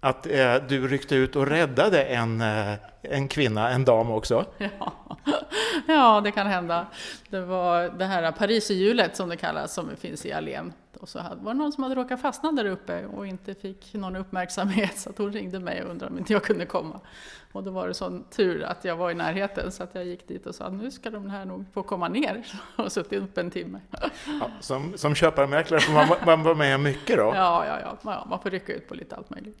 att 0.00 0.26
eh, 0.26 0.54
du 0.68 0.88
ryckte 0.88 1.14
ut 1.14 1.36
och 1.36 1.46
räddade 1.46 2.02
en, 2.02 2.40
eh, 2.40 2.74
en 3.02 3.28
kvinna, 3.28 3.70
en 3.70 3.84
dam 3.84 4.10
också. 4.10 4.44
Ja. 4.58 4.92
ja, 5.86 6.20
det 6.20 6.30
kan 6.30 6.46
hända. 6.46 6.86
Det 7.30 7.40
var 7.40 7.88
det 7.98 8.04
här 8.04 8.32
Pariserhjulet 8.32 9.16
som 9.16 9.28
det 9.28 9.36
kallas, 9.36 9.74
som 9.74 9.96
finns 9.96 10.26
i 10.26 10.32
allén. 10.32 10.72
Och 11.00 11.08
så 11.08 11.18
var 11.18 11.52
det 11.52 11.58
någon 11.58 11.72
som 11.72 11.82
hade 11.82 11.94
råkat 11.94 12.20
fastna 12.20 12.52
där 12.52 12.64
uppe 12.64 13.06
och 13.06 13.26
inte 13.26 13.54
fick 13.54 13.94
någon 13.94 14.16
uppmärksamhet 14.16 14.98
så 14.98 15.10
att 15.10 15.18
hon 15.18 15.32
ringde 15.32 15.58
mig 15.58 15.82
och 15.82 15.90
undrade 15.90 16.12
om 16.12 16.18
inte 16.18 16.32
jag 16.32 16.44
kunde 16.44 16.66
komma. 16.66 17.00
Och 17.52 17.62
då 17.62 17.70
var 17.70 17.88
det 17.88 17.94
sån 17.94 18.24
tur 18.24 18.62
att 18.62 18.84
jag 18.84 18.96
var 18.96 19.10
i 19.10 19.14
närheten 19.14 19.72
så 19.72 19.82
att 19.82 19.94
jag 19.94 20.04
gick 20.04 20.28
dit 20.28 20.46
och 20.46 20.54
sa 20.54 20.68
nu 20.68 20.90
ska 20.90 21.10
de 21.10 21.30
här 21.30 21.44
nog 21.44 21.64
få 21.72 21.82
komma 21.82 22.08
ner 22.08 22.46
och 22.76 22.92
suttit 22.92 23.22
uppe 23.22 23.40
en 23.40 23.50
timme. 23.50 23.80
Ja, 24.26 24.50
som, 24.60 24.92
som 24.96 25.14
köparmäklare 25.14 25.80
får 25.80 25.92
man, 25.92 26.08
man 26.26 26.42
vara 26.42 26.54
med 26.54 26.80
mycket 26.80 27.16
då. 27.16 27.32
Ja, 27.34 27.66
ja, 27.66 27.96
ja, 28.04 28.26
man 28.30 28.40
får 28.40 28.50
rycka 28.50 28.74
ut 28.74 28.88
på 28.88 28.94
lite 28.94 29.16
allt 29.16 29.30
möjligt. 29.30 29.58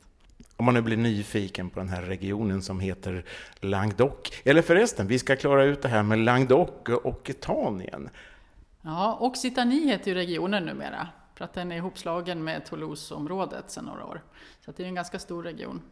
Om 0.56 0.64
man 0.64 0.74
nu 0.74 0.82
blir 0.82 0.96
nyfiken 0.96 1.70
på 1.70 1.80
den 1.80 1.88
här 1.88 2.02
regionen 2.02 2.62
som 2.62 2.80
heter 2.80 3.24
Languedoc. 3.60 4.42
Eller 4.44 4.62
förresten, 4.62 5.06
vi 5.06 5.18
ska 5.18 5.36
klara 5.36 5.64
ut 5.64 5.82
det 5.82 5.88
här 5.88 6.02
med 6.02 6.18
Languedoc 6.18 6.70
och 6.88 7.06
Occitanien. 7.06 8.10
Ja, 8.82 9.18
Occitanie 9.20 9.86
heter 9.86 10.10
ju 10.10 10.14
regionen 10.14 10.64
numera 10.64 11.08
för 11.34 11.44
att 11.44 11.52
den 11.52 11.72
är 11.72 11.76
ihopslagen 11.76 12.44
med 12.44 12.66
Toulouse-området 12.66 13.70
sedan 13.70 13.84
några 13.84 14.04
år. 14.04 14.22
Så 14.64 14.70
att 14.70 14.76
det 14.76 14.82
är 14.82 14.86
en 14.88 14.94
ganska 14.94 15.18
stor 15.18 15.42
region. 15.42 15.82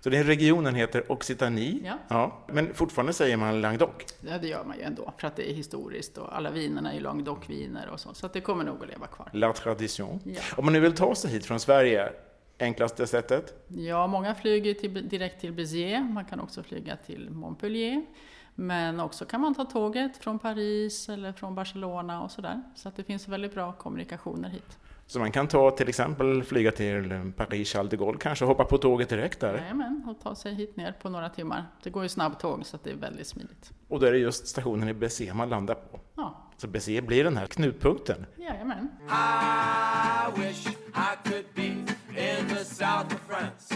Så 0.00 0.10
den 0.10 0.24
regionen 0.24 0.74
heter 0.74 1.12
Occitanie. 1.12 1.96
Ja. 2.08 2.38
Men 2.48 2.74
fortfarande 2.74 3.12
säger 3.12 3.36
man 3.36 3.60
Languedoc. 3.60 3.90
Ja, 4.20 4.38
det 4.38 4.48
gör 4.48 4.64
man 4.64 4.76
ju 4.76 4.82
ändå 4.82 5.12
för 5.18 5.26
att 5.26 5.36
det 5.36 5.50
är 5.50 5.54
historiskt 5.54 6.18
och 6.18 6.36
alla 6.36 6.50
vinerna 6.50 6.90
är 6.90 6.94
ju 6.94 7.00
Languedoc-viner 7.00 7.88
och 7.88 8.00
så. 8.00 8.14
Så 8.14 8.28
det 8.28 8.40
kommer 8.40 8.64
nog 8.64 8.82
att 8.82 8.88
leva 8.88 9.06
kvar. 9.06 9.30
La 9.32 9.52
tradition. 9.52 10.20
Ja. 10.24 10.40
Om 10.56 10.64
man 10.64 10.72
nu 10.72 10.80
vill 10.80 10.94
ta 10.94 11.14
sig 11.14 11.30
hit 11.30 11.46
från 11.46 11.60
Sverige, 11.60 12.12
enklaste 12.58 13.06
sättet? 13.06 13.66
Ja, 13.68 14.06
många 14.06 14.34
flyger 14.34 14.74
till, 14.74 15.08
direkt 15.08 15.40
till 15.40 15.52
Béziers. 15.52 16.02
Man 16.10 16.24
kan 16.24 16.40
också 16.40 16.62
flyga 16.62 16.96
till 16.96 17.30
Montpellier. 17.30 18.06
Men 18.54 19.00
också 19.00 19.24
kan 19.24 19.40
man 19.40 19.54
ta 19.54 19.64
tåget 19.64 20.16
från 20.16 20.38
Paris 20.38 21.08
eller 21.08 21.32
från 21.32 21.54
Barcelona 21.54 22.22
och 22.22 22.30
sådär. 22.30 22.62
Så 22.74 22.88
att 22.88 22.96
det 22.96 23.04
finns 23.04 23.28
väldigt 23.28 23.54
bra 23.54 23.72
kommunikationer 23.72 24.48
hit. 24.48 24.78
Så 25.06 25.18
man 25.18 25.32
kan 25.32 25.48
ta 25.48 25.70
till 25.70 25.88
exempel 25.88 26.42
flyga 26.44 26.72
till 26.72 27.32
Paris 27.36 27.72
Charles 27.72 27.90
de 27.90 27.96
Gaulle 27.96 28.18
kanske 28.18 28.44
och 28.44 28.48
hoppa 28.48 28.64
på 28.64 28.78
tåget 28.78 29.08
direkt 29.08 29.40
där. 29.40 29.54
Jajamän, 29.58 30.04
och 30.08 30.20
ta 30.22 30.34
sig 30.34 30.54
hit 30.54 30.76
ner 30.76 30.92
på 30.92 31.08
några 31.08 31.28
timmar. 31.28 31.64
Det 31.82 31.90
går 31.90 32.02
ju 32.02 32.08
snabbtåg 32.08 32.66
så 32.66 32.76
att 32.76 32.84
det 32.84 32.90
är 32.90 32.94
väldigt 32.96 33.26
smidigt. 33.26 33.72
Och 33.88 34.00
då 34.00 34.06
är 34.06 34.12
det 34.12 34.18
just 34.18 34.46
stationen 34.48 34.88
i 34.88 34.94
Béziers 34.94 35.34
man 35.34 35.48
landar 35.48 35.74
på. 35.74 36.00
Ja, 36.16 36.50
Så 36.56 36.66
Béziers 36.66 37.04
blir 37.06 37.24
den 37.24 37.36
här 37.36 37.46
knutpunkten. 37.46 38.26
jajamän. 38.36 38.88
I 39.08 40.40
wish 40.40 40.66
I 40.68 41.28
could 41.28 41.44
south 42.88 43.14
of 43.14 43.20
France. 43.20 43.74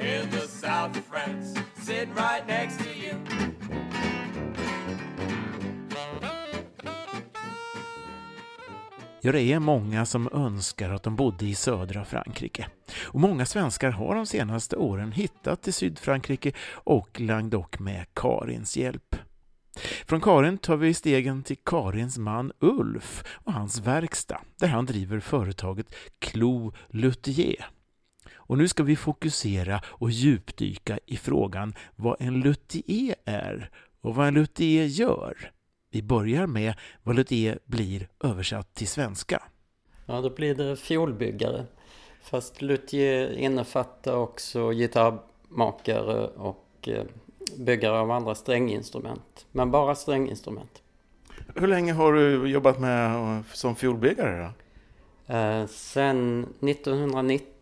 In 0.00 0.30
the 0.30 0.46
south 0.48 0.98
of 0.98 1.04
France. 1.04 1.60
Sitting 1.76 2.14
right 2.14 2.46
next 2.46 2.78
to 2.78 2.90
you. 2.90 3.14
Ja, 9.20 9.32
det 9.32 9.42
är 9.42 9.58
många 9.58 10.06
som 10.06 10.28
önskar 10.32 10.90
att 10.90 11.02
de 11.02 11.16
bodde 11.16 11.46
i 11.46 11.54
södra 11.54 12.04
Frankrike. 12.04 12.66
Och 13.04 13.20
många 13.20 13.46
svenskar 13.46 13.90
har 13.90 14.14
de 14.14 14.26
senaste 14.26 14.76
åren 14.76 15.12
hittat 15.12 15.62
till 15.62 15.74
Sydfrankrike 15.74 16.52
och 16.70 17.20
Languedoc 17.20 17.78
med 17.78 18.06
Karins 18.14 18.76
hjälp. 18.76 19.16
Från 20.06 20.20
Karin 20.20 20.58
tar 20.58 20.76
vi 20.76 20.94
stegen 20.94 21.42
till 21.42 21.56
Karins 21.64 22.18
man 22.18 22.52
Ulf 22.60 23.24
och 23.44 23.52
hans 23.52 23.80
verkstad 23.80 24.40
där 24.60 24.68
han 24.68 24.86
driver 24.86 25.20
företaget 25.20 25.94
Clou 26.18 26.72
Luthier. 26.88 27.77
Och 28.48 28.58
nu 28.58 28.68
ska 28.68 28.82
vi 28.82 28.96
fokusera 28.96 29.80
och 29.86 30.10
djupdyka 30.10 30.98
i 31.06 31.16
frågan 31.16 31.74
vad 31.96 32.16
en 32.20 32.40
luthier 32.40 33.16
är 33.24 33.70
och 34.00 34.14
vad 34.14 34.28
en 34.28 34.34
luthier 34.34 34.84
gör. 34.84 35.52
Vi 35.90 36.02
börjar 36.02 36.46
med 36.46 36.74
vad 37.02 37.16
luthier 37.16 37.58
blir 37.64 38.08
översatt 38.24 38.74
till 38.74 38.88
svenska. 38.88 39.42
Ja, 40.06 40.20
då 40.20 40.30
blir 40.30 40.54
det 40.54 40.76
fiolbyggare. 40.76 41.66
Fast 42.22 42.62
luthier 42.62 43.32
innefattar 43.32 44.16
också 44.16 44.70
gitarrmakare 44.70 46.26
och 46.26 46.88
eh, 46.88 47.04
byggare 47.56 47.98
av 47.98 48.10
andra 48.10 48.34
stränginstrument. 48.34 49.46
Men 49.52 49.70
bara 49.70 49.94
stränginstrument. 49.94 50.82
Hur 51.54 51.66
länge 51.66 51.92
har 51.92 52.12
du 52.12 52.48
jobbat 52.48 52.80
med 52.80 53.42
som 53.52 53.76
fiolbyggare 53.76 54.52
då? 55.26 55.34
Eh, 55.34 55.66
sen 55.66 56.46
1990 56.60 57.57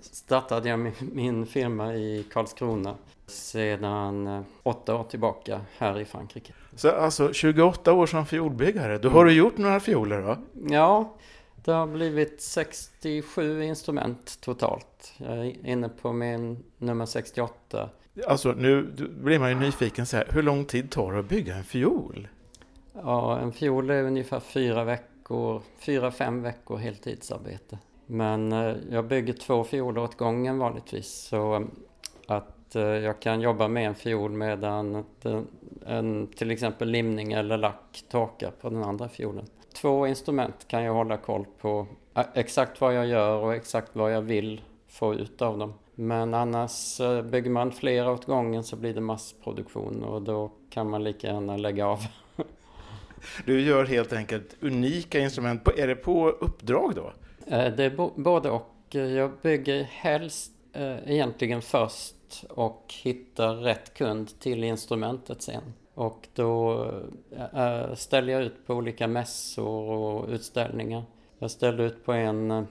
startade 0.00 0.68
jag 0.68 0.78
min, 0.78 0.92
min 1.00 1.46
firma 1.46 1.94
i 1.94 2.24
Karlskrona. 2.32 2.94
Sedan 3.26 4.26
eh, 4.26 4.42
åtta 4.62 4.94
år 4.96 5.04
tillbaka 5.04 5.60
här 5.78 6.00
i 6.00 6.04
Frankrike. 6.04 6.52
Så 6.76 6.90
alltså 6.90 7.32
28 7.32 7.92
år 7.92 8.06
som 8.06 8.26
fiolbyggare, 8.26 8.98
då 8.98 9.08
har 9.08 9.24
du 9.24 9.32
gjort 9.32 9.58
några 9.58 9.80
fioler 9.80 10.22
då? 10.22 10.36
Ja, 10.74 11.16
det 11.64 11.72
har 11.72 11.86
blivit 11.86 12.40
67 12.40 13.64
instrument 13.64 14.38
totalt. 14.40 15.12
Jag 15.16 15.38
är 15.38 15.66
inne 15.66 15.88
på 15.88 16.12
min 16.12 16.64
nummer 16.78 17.06
68. 17.06 17.90
Alltså 18.26 18.52
nu 18.52 18.82
blir 19.22 19.38
man 19.38 19.48
ju 19.48 19.54
nyfiken 19.54 20.06
så 20.06 20.16
här, 20.16 20.26
hur 20.30 20.42
lång 20.42 20.64
tid 20.64 20.90
tar 20.90 21.12
det 21.12 21.18
att 21.18 21.28
bygga 21.28 21.56
en 21.56 21.64
fiol? 21.64 22.28
Ja, 22.92 23.38
en 23.38 23.52
fiol 23.52 23.90
är 23.90 24.02
ungefär 24.02 24.40
fyra 24.40 24.84
veckor, 24.84 25.62
fyra, 25.78 26.10
fem 26.10 26.42
veckor 26.42 26.76
heltidsarbete. 26.76 27.78
Men 28.12 28.52
eh, 28.52 28.76
jag 28.90 29.04
bygger 29.04 29.32
två 29.32 29.64
fioler 29.64 30.02
åt 30.02 30.16
gången 30.16 30.58
vanligtvis. 30.58 31.08
Så 31.08 31.54
eh, 31.54 31.62
att 32.26 32.76
eh, 32.76 32.82
jag 32.82 33.20
kan 33.20 33.40
jobba 33.40 33.68
med 33.68 33.86
en 33.86 33.94
fiol 33.94 34.30
medan 34.30 35.04
den, 35.22 35.46
en, 35.86 36.26
till 36.26 36.50
exempel 36.50 36.88
limning 36.88 37.32
eller 37.32 37.56
lack 37.56 38.04
torkar 38.08 38.50
på 38.50 38.70
den 38.70 38.82
andra 38.82 39.08
fiolen. 39.08 39.46
Två 39.74 40.06
instrument 40.06 40.68
kan 40.68 40.82
jag 40.82 40.94
hålla 40.94 41.16
koll 41.16 41.44
på 41.60 41.86
exakt 42.34 42.80
vad 42.80 42.94
jag 42.94 43.06
gör 43.06 43.36
och 43.36 43.54
exakt 43.54 43.96
vad 43.96 44.12
jag 44.12 44.22
vill 44.22 44.60
få 44.88 45.14
ut 45.14 45.42
av 45.42 45.58
dem. 45.58 45.74
Men 45.94 46.34
annars 46.34 47.00
bygger 47.30 47.50
man 47.50 47.72
flera 47.72 48.12
åt 48.12 48.26
gången 48.26 48.64
så 48.64 48.76
blir 48.76 48.94
det 48.94 49.00
massproduktion 49.00 50.04
och 50.04 50.22
då 50.22 50.50
kan 50.70 50.90
man 50.90 51.04
lika 51.04 51.26
gärna 51.26 51.56
lägga 51.56 51.86
av. 51.86 52.00
Du 53.44 53.60
gör 53.60 53.84
helt 53.84 54.12
enkelt 54.12 54.56
unika 54.60 55.18
instrument. 55.18 55.68
Är 55.76 55.86
det 55.86 55.94
på 55.94 56.28
uppdrag 56.28 56.94
då? 56.94 57.12
Eh, 57.50 57.72
Det 57.74 57.84
är 57.84 58.20
både 58.20 58.50
och. 58.50 58.66
Jag 58.92 59.30
bygger 59.42 59.82
helst 59.82 60.52
eh, 60.72 61.10
egentligen 61.12 61.62
först 61.62 62.44
och 62.48 62.94
hittar 63.02 63.54
rätt 63.54 63.94
kund 63.94 64.38
till 64.40 64.64
instrumentet 64.64 65.42
sen. 65.42 65.62
Och 65.94 66.28
då 66.34 66.84
eh, 67.54 67.94
ställer 67.94 68.32
jag 68.32 68.42
ut 68.42 68.66
på 68.66 68.74
olika 68.74 69.06
mässor 69.08 69.90
och 69.90 70.28
utställningar. 70.28 71.02
Jag 71.38 71.50
ställde 71.50 71.82
ut 71.84 72.04
på 72.04 72.12
en, 72.12 72.66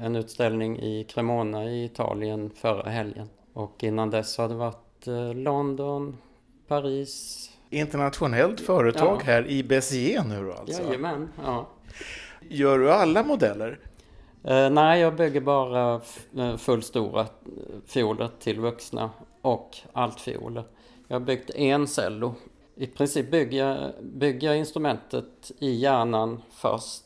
en 0.00 0.16
utställning 0.16 0.78
i 0.78 1.04
Cremona 1.04 1.64
i 1.70 1.84
Italien 1.84 2.50
förra 2.50 2.90
helgen. 2.90 3.28
Och 3.52 3.84
innan 3.84 4.10
dess 4.10 4.38
har 4.38 4.48
det 4.48 4.54
varit 4.54 5.06
London, 5.36 6.16
Paris. 6.68 7.44
Internationellt 7.70 8.60
företag 8.60 9.16
Ja. 9.20 9.24
här 9.24 9.46
i 9.46 9.64
Béziers 9.64 10.24
nu 10.26 10.44
då 10.44 10.52
alltså? 10.52 10.82
Jajamän, 10.82 11.28
ja. 11.44 11.68
Gör 12.48 12.78
du 12.78 12.92
alla 12.92 13.22
modeller? 13.22 13.78
Eh, 14.44 14.70
nej, 14.70 15.00
jag 15.00 15.16
bygger 15.16 15.40
bara 15.40 16.00
eh, 16.36 16.56
fullstora 16.56 17.26
fioler 17.86 18.28
till 18.38 18.60
vuxna 18.60 19.10
och 19.42 19.76
altfioler. 19.92 20.64
Jag 21.08 21.20
har 21.20 21.26
byggt 21.26 21.50
en 21.50 21.86
cello. 21.86 22.34
I 22.74 22.86
princip 22.86 23.30
bygger 23.30 23.66
jag, 23.66 23.92
bygger 24.02 24.48
jag 24.48 24.58
instrumentet 24.58 25.52
i 25.58 25.70
hjärnan 25.70 26.42
först 26.50 27.04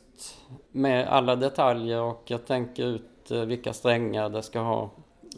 med 0.72 1.08
alla 1.08 1.36
detaljer 1.36 2.00
och 2.00 2.22
jag 2.26 2.46
tänker 2.46 2.86
ut 2.86 3.30
eh, 3.30 3.40
vilka 3.40 3.72
strängar 3.72 4.28
det 4.28 4.42
ska 4.42 4.60
ha 4.60 4.90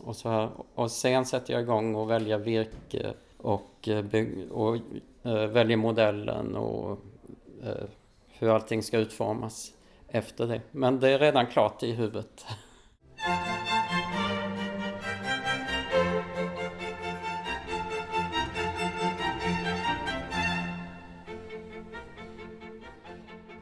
och 0.05 0.17
så 0.17 0.29
här. 0.29 0.49
Och 0.75 0.91
sen 0.91 1.25
sätter 1.25 1.53
jag 1.53 1.63
igång 1.63 1.95
och 1.95 2.11
väljer 2.11 2.39
virke 2.39 3.15
och, 3.37 3.89
eh, 3.89 4.03
bygg, 4.03 4.53
och 4.53 4.77
äh, 5.23 5.47
väljer 5.47 5.77
modellen 5.77 6.57
och 6.57 6.99
äh, 7.63 7.85
hur 8.29 8.49
allting 8.49 8.83
ska 8.83 8.99
utformas 8.99 9.74
efter 10.15 10.47
det. 10.47 10.61
Men 10.71 11.01
det 11.01 11.11
är 11.11 11.19
redan 11.19 11.47
klart 11.47 11.83
i 11.83 11.93
huvudet. 11.93 12.47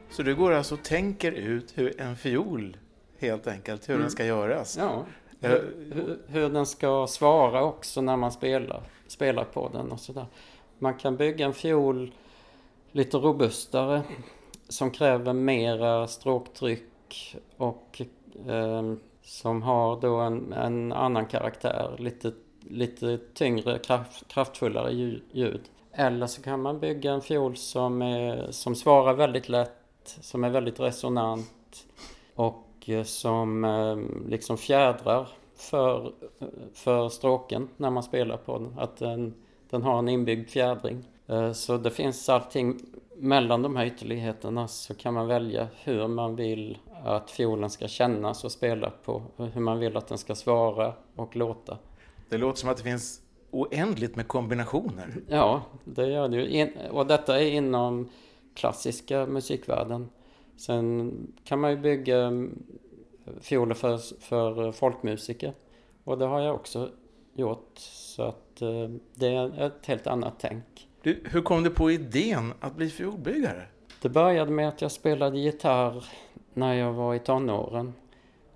Så 0.09 0.23
du 0.23 0.35
går 0.35 0.51
alltså 0.51 0.75
och 0.75 0.83
tänker 0.83 1.31
ut 1.31 1.77
hur 1.77 2.01
en 2.01 2.15
fiol, 2.15 2.77
helt 3.19 3.47
enkelt, 3.47 3.89
hur 3.89 3.97
den 3.97 4.11
ska 4.11 4.25
göras? 4.25 4.77
Ja, 4.77 5.05
Eh, 5.43 5.51
hur, 5.91 6.19
hur 6.27 6.49
den 6.49 6.65
ska 6.65 7.07
svara 7.07 7.63
också 7.63 8.01
när 8.01 8.17
man 8.17 8.31
spelar, 8.31 8.83
spelar 9.07 9.43
på 9.43 9.69
den 9.73 9.91
och 9.91 9.99
sådär. 9.99 10.25
Man 10.79 10.93
kan 10.93 11.17
bygga 11.17 11.45
en 11.45 11.53
fiol 11.53 12.11
lite 12.91 13.17
robustare 13.17 14.01
som 14.73 14.91
kräver 14.91 15.33
mera 15.33 16.07
stråktryck 16.07 17.35
och 17.57 18.01
eh, 18.47 18.93
som 19.21 19.61
har 19.61 20.01
då 20.01 20.15
en, 20.15 20.53
en 20.53 20.91
annan 20.91 21.25
karaktär, 21.25 21.95
lite, 21.97 22.31
lite 22.61 23.19
tyngre, 23.33 23.79
kraft, 23.79 24.27
kraftfullare 24.27 24.91
ljud. 25.31 25.61
Eller 25.91 26.27
så 26.27 26.41
kan 26.41 26.61
man 26.61 26.79
bygga 26.79 27.11
en 27.11 27.21
fiol 27.21 27.55
som, 27.55 28.01
är, 28.01 28.51
som 28.51 28.75
svarar 28.75 29.13
väldigt 29.13 29.49
lätt, 29.49 29.79
som 30.03 30.43
är 30.43 30.49
väldigt 30.49 30.79
resonant, 30.79 31.85
och 32.35 32.67
eh, 32.85 33.03
som 33.03 33.63
eh, 33.63 34.29
liksom 34.29 34.57
fjädrar 34.57 35.27
för, 35.55 36.13
för 36.73 37.09
stråken 37.09 37.69
när 37.77 37.89
man 37.89 38.03
spelar 38.03 38.37
på 38.37 38.57
den. 38.57 38.79
Att 38.79 38.97
den, 38.97 39.33
den 39.69 39.83
har 39.83 39.99
en 39.99 40.09
inbyggd 40.09 40.49
fjädring. 40.49 41.09
Eh, 41.27 41.51
så 41.51 41.77
det 41.77 41.91
finns 41.91 42.29
allting 42.29 42.79
mellan 43.23 43.61
de 43.61 43.75
här 43.75 43.85
ytterligheterna 43.85 44.67
så 44.67 44.93
kan 44.93 45.13
man 45.13 45.27
välja 45.27 45.67
hur 45.83 46.07
man 46.07 46.35
vill 46.35 46.77
att 47.03 47.31
fiolen 47.31 47.69
ska 47.69 47.87
kännas 47.87 48.43
och 48.43 48.51
spela 48.51 48.89
på. 48.89 49.23
Hur 49.37 49.61
man 49.61 49.79
vill 49.79 49.97
att 49.97 50.07
den 50.07 50.17
ska 50.17 50.35
svara 50.35 50.93
och 51.15 51.35
låta. 51.35 51.77
Det 52.29 52.37
låter 52.37 52.59
som 52.59 52.69
att 52.69 52.77
det 52.77 52.83
finns 52.83 53.21
oändligt 53.51 54.15
med 54.15 54.27
kombinationer. 54.27 55.15
Ja, 55.29 55.61
det 55.83 56.07
gör 56.07 56.27
det 56.27 56.37
ju. 56.37 56.69
Och 56.91 57.07
detta 57.07 57.41
är 57.41 57.51
inom 57.51 58.09
klassiska 58.53 59.25
musikvärlden. 59.25 60.09
Sen 60.57 61.13
kan 61.43 61.59
man 61.59 61.71
ju 61.71 61.77
bygga 61.77 62.17
mm, 62.17 62.63
fioler 63.41 63.75
för, 63.75 63.97
för 64.19 64.71
folkmusiker. 64.71 65.53
Och 66.03 66.17
det 66.17 66.25
har 66.25 66.39
jag 66.39 66.55
också 66.55 66.89
gjort. 67.33 67.71
Så 67.77 68.23
att 68.23 68.61
eh, 68.61 68.89
det 69.13 69.27
är 69.27 69.61
ett 69.61 69.85
helt 69.85 70.07
annat 70.07 70.33
tänk. 70.39 70.87
Du, 71.03 71.23
hur 71.25 71.41
kom 71.41 71.63
du 71.63 71.69
på 71.69 71.91
idén 71.91 72.53
att 72.59 72.75
bli 72.75 72.89
fiolbyggare? 72.89 73.65
Det 74.01 74.09
började 74.09 74.51
med 74.51 74.67
att 74.67 74.81
jag 74.81 74.91
spelade 74.91 75.39
gitarr 75.39 76.05
när 76.53 76.73
jag 76.73 76.93
var 76.93 77.15
i 77.15 77.19
tonåren. 77.19 77.93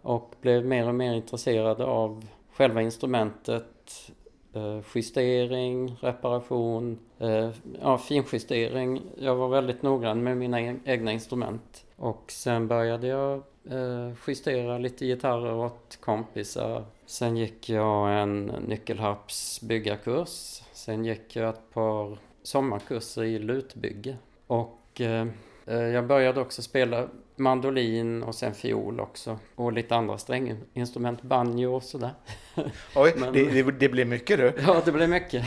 Och 0.01 0.33
blev 0.41 0.65
mer 0.65 0.87
och 0.87 0.95
mer 0.95 1.13
intresserad 1.13 1.81
av 1.81 2.25
själva 2.53 2.81
instrumentet. 2.81 4.11
Eh, 4.53 4.79
justering, 4.95 5.97
reparation, 6.01 6.99
eh, 7.19 7.49
ja, 7.81 7.97
finjustering. 7.97 9.01
Jag 9.17 9.35
var 9.35 9.49
väldigt 9.49 9.81
noggrann 9.81 10.23
med 10.23 10.37
mina 10.37 10.61
e-, 10.61 10.79
egna 10.85 11.11
instrument. 11.11 11.85
Och 11.95 12.23
sen 12.27 12.67
började 12.67 13.07
jag 13.07 13.43
eh, 13.69 14.11
justera 14.27 14.77
lite 14.77 15.05
gitarrer 15.05 15.53
åt 15.53 15.97
kompisar. 16.01 16.85
Sen 17.05 17.37
gick 17.37 17.69
jag 17.69 18.21
en 18.21 18.45
nyckelharpsbyggarkurs. 18.45 20.61
Sen 20.73 21.05
gick 21.05 21.35
jag 21.35 21.49
ett 21.49 21.73
par 21.73 22.17
sommarkurser 22.47 23.23
i 23.23 23.39
lutbygge. 23.39 24.17
Och 24.47 25.01
eh, 25.01 25.27
jag 25.65 26.07
började 26.07 26.41
också 26.41 26.61
spela 26.61 27.07
mandolin 27.35 28.23
och 28.23 28.35
sen 28.35 28.53
fiol 28.53 28.99
också. 28.99 29.39
Och 29.55 29.73
lite 29.73 29.95
andra 29.95 30.17
stränginstrument, 30.17 31.21
banjo 31.21 31.75
och 31.75 31.83
sådär. 31.83 32.11
Oj, 32.95 33.13
Men- 33.17 33.33
det, 33.33 33.71
det, 33.71 33.89
blev 33.89 34.07
mycket 34.07 34.37
du. 34.37 34.53
Ja, 34.67 34.81
det 34.85 34.91
blev 34.91 35.09
mycket. 35.09 35.45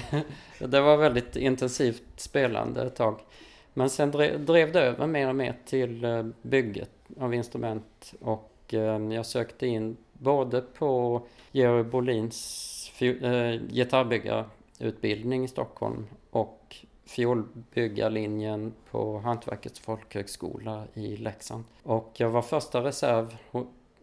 Det 0.58 0.80
var 0.80 0.96
väldigt 0.96 1.36
intensivt 1.36 2.02
spelande 2.16 2.82
ett 2.82 2.96
tag. 2.96 3.20
Men 3.74 3.90
sen 3.90 4.10
drev, 4.10 4.44
drev 4.44 4.72
det 4.72 4.80
över 4.80 5.06
mer 5.06 5.28
och 5.28 5.36
mer 5.36 5.56
till 5.66 6.04
eh, 6.04 6.22
bygget 6.42 6.90
av 7.20 7.34
instrument. 7.34 8.14
Och 8.20 8.74
eh, 8.74 8.98
jag 9.12 9.26
sökte 9.26 9.66
in 9.66 9.96
både 10.12 10.60
på 10.60 11.22
Georg 11.52 11.84
Bolins 11.84 12.92
eh, 13.00 13.60
gitarrbyggarutbildning 13.70 15.44
i 15.44 15.48
Stockholm 15.48 16.06
och 16.30 16.76
fiolbyggarlinjen 17.10 18.72
på 18.90 19.18
Hantverkets 19.18 19.80
folkhögskola 19.80 20.84
i 20.94 21.16
Leksand. 21.16 21.64
Och 21.82 22.12
jag 22.16 22.30
var 22.30 22.42
första 22.42 22.84
reserv 22.84 23.36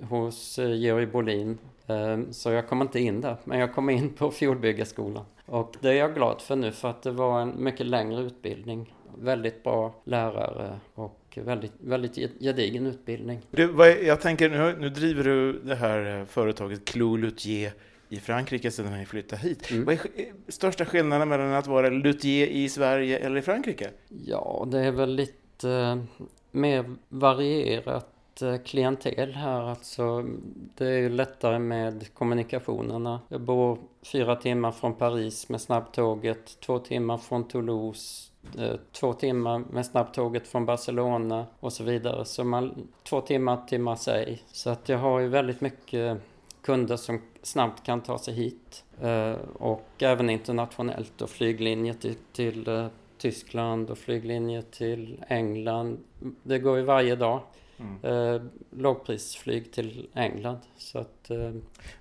hos 0.01 0.59
eh, 0.59 0.73
Georg 0.73 1.05
Bolin 1.05 1.57
ehm, 1.87 2.33
Så 2.33 2.51
jag 2.51 2.67
kom 2.67 2.81
inte 2.81 2.99
in 2.99 3.21
där, 3.21 3.35
men 3.43 3.59
jag 3.59 3.73
kom 3.75 3.89
in 3.89 4.09
på 4.13 4.31
fiolbyggarskolan. 4.31 5.25
Och 5.45 5.75
det 5.81 5.89
är 5.89 5.93
jag 5.93 6.13
glad 6.15 6.41
för 6.41 6.55
nu 6.55 6.71
för 6.71 6.89
att 6.89 7.01
det 7.01 7.11
var 7.11 7.41
en 7.41 7.63
mycket 7.63 7.85
längre 7.85 8.21
utbildning. 8.21 8.93
Väldigt 9.19 9.63
bra 9.63 9.93
lärare 10.03 10.79
och 10.93 11.37
väldigt, 11.43 11.73
väldigt 11.79 12.15
gedigen 12.41 12.85
utbildning. 12.85 13.39
du 13.51 13.67
vad, 13.67 13.87
är- 13.87 14.03
jag 14.07 14.21
tänker, 14.21 14.49
nu, 14.49 14.75
nu 14.79 14.89
driver 14.89 15.23
du 15.23 15.53
det 15.59 15.75
här 15.75 16.19
eh, 16.19 16.25
företaget 16.25 16.85
Clou 16.85 17.17
Luthier 17.17 17.71
i 18.09 18.19
Frankrike 18.19 18.71
sedan 18.71 18.97
ni 18.97 19.05
flyttade 19.05 19.41
hit. 19.41 19.71
Mm. 19.71 19.85
Vad 19.85 19.95
är 19.95 19.99
eh, 20.15 20.25
största 20.47 20.85
skillnaden 20.85 21.29
mellan 21.29 21.53
att 21.53 21.67
vara 21.67 21.89
luthier 21.89 22.47
i 22.47 22.69
Sverige 22.69 23.17
eller 23.17 23.37
i 23.37 23.41
Frankrike? 23.41 23.89
Ja, 24.25 24.67
det 24.67 24.79
är 24.79 24.91
väl 24.91 25.15
lite 25.15 25.71
eh, 25.71 25.97
mer 26.51 26.95
varierat 27.09 28.41
eh, 28.41 28.57
klientel 28.57 29.33
här. 29.33 29.61
Alltså, 29.61 30.25
det 30.75 30.85
är 30.85 30.97
ju 30.97 31.09
lättare 31.09 31.59
med 31.59 32.13
kommunikationerna. 32.13 33.19
Jag 33.29 33.41
bor 33.41 33.77
fyra 34.03 34.35
timmar 34.35 34.71
från 34.71 34.95
Paris 34.95 35.49
med 35.49 35.61
snabbtåget, 35.61 36.59
två 36.59 36.79
timmar 36.79 37.17
från 37.17 37.47
Toulouse, 37.47 38.31
två 38.91 39.13
timmar 39.13 39.59
med 39.59 39.85
snabbtåget 39.85 40.47
från 40.47 40.65
Barcelona 40.65 41.45
och 41.59 41.73
så 41.73 41.83
vidare. 41.83 42.25
Så 42.25 42.43
man, 42.43 42.87
två 43.03 43.21
timmar 43.21 43.57
till 43.67 43.81
Marseille. 43.81 44.39
Så 44.51 44.69
att 44.69 44.89
jag 44.89 44.97
har 44.97 45.19
ju 45.19 45.27
väldigt 45.27 45.61
mycket 45.61 46.17
kunder 46.61 46.97
som 46.97 47.21
snabbt 47.47 47.85
kan 47.85 48.01
ta 48.01 48.17
sig 48.17 48.33
hit. 48.33 48.83
Eh, 49.01 49.31
och 49.59 49.87
även 49.99 50.29
internationellt 50.29 51.21
och 51.21 51.29
flyglinjer 51.29 51.93
till, 51.93 52.15
till 52.33 52.67
eh, 52.67 52.87
Tyskland 53.17 53.89
och 53.89 53.97
flyglinjer 53.97 54.61
till 54.61 55.23
England. 55.27 55.99
Det 56.43 56.59
går 56.59 56.77
ju 56.77 56.83
varje 56.83 57.15
dag. 57.15 57.41
Eh, 58.03 58.41
lågprisflyg 58.71 59.71
till 59.73 60.07
England. 60.13 60.59
Så 60.77 60.99
att, 60.99 61.31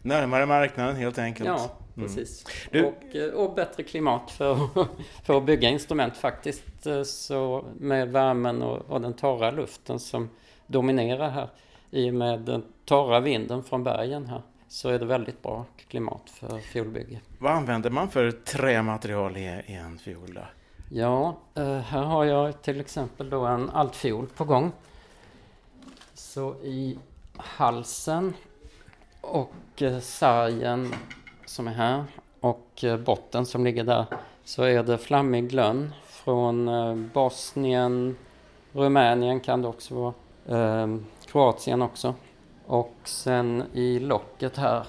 Närmare 0.02 0.46
marknaden 0.46 0.96
helt 0.96 1.18
enkelt. 1.18 1.48
ja, 1.48 1.70
Mm. 1.96 2.08
precis. 2.08 2.44
Du- 2.70 2.84
Och, 2.84 3.40
och 3.48 3.54
bättre 3.54 3.82
klimat 3.82 4.30
för, 4.30 4.56
för 5.24 5.36
att 5.38 5.44
bygga 5.46 5.68
instrument 5.68 6.16
faktiskt. 6.16 6.64
Så 7.04 7.64
med 7.78 8.08
värmen 8.08 8.62
och, 8.62 8.90
och 8.90 9.00
den 9.00 9.12
torra 9.14 9.50
luften 9.50 9.98
som 9.98 10.30
dominerar 10.66 11.30
här. 11.30 11.48
I 11.90 12.10
och 12.10 12.14
med 12.14 12.40
den 12.40 12.62
torra 12.84 13.20
vinden 13.20 13.62
från 13.62 13.84
bergen 13.84 14.26
här. 14.26 14.42
Så 14.76 14.88
är 14.88 14.98
det 14.98 15.06
väldigt 15.06 15.42
bra 15.42 15.64
klimat 15.88 16.30
för 16.30 16.58
fiolbygge. 16.58 17.20
Vad 17.38 17.52
använder 17.52 17.90
man 17.90 18.08
för 18.08 18.30
trämaterial 18.30 19.36
i, 19.36 19.62
i 19.66 19.74
en 19.74 19.98
fiol? 19.98 20.34
då? 20.34 20.40
Ja, 20.90 21.36
eh, 21.54 21.78
här 21.78 22.02
har 22.02 22.24
jag 22.24 22.62
till 22.62 22.80
exempel 22.80 23.30
då 23.30 23.46
en 23.46 23.70
altfiol 23.70 24.26
på 24.26 24.44
gång. 24.44 24.72
Så 26.14 26.54
i 26.54 26.98
halsen 27.36 28.34
och 29.20 29.82
eh, 29.82 29.98
sargen 29.98 30.94
som 31.46 31.68
är 31.68 31.72
här 31.72 32.04
och 32.40 32.84
eh, 32.84 32.96
botten 32.96 33.46
som 33.46 33.64
ligger 33.64 33.84
där 33.84 34.06
så 34.44 34.62
är 34.62 34.82
det 34.82 34.98
flammig 34.98 35.52
lönn 35.52 35.94
från 36.06 37.10
Bosnien, 37.14 38.16
Rumänien 38.72 39.40
kan 39.40 39.62
det 39.62 39.68
också 39.68 39.94
vara, 39.94 40.82
eh, 40.82 40.96
Kroatien 41.26 41.82
också. 41.82 42.14
Och 42.66 42.94
sen 43.04 43.62
i 43.72 43.98
locket 43.98 44.56
här 44.56 44.86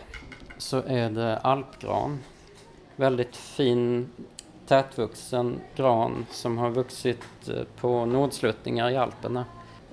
så 0.57 0.81
är 0.87 1.09
det 1.09 1.37
alpgran. 1.37 2.19
Väldigt 2.95 3.35
fin 3.35 4.09
tätvuxen 4.67 5.59
gran 5.75 6.25
som 6.31 6.57
har 6.57 6.69
vuxit 6.69 7.49
eh, 7.49 7.55
på 7.81 8.05
nordsluttningar 8.05 8.89
i 8.89 8.97
Alperna. 8.97 9.45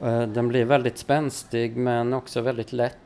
Eh, 0.02 0.22
Den 0.22 0.48
blir 0.48 0.64
väldigt 0.64 0.98
spänstig 0.98 1.76
men 1.76 2.12
också 2.12 2.40
väldigt 2.40 2.72
lätt. 2.72 2.98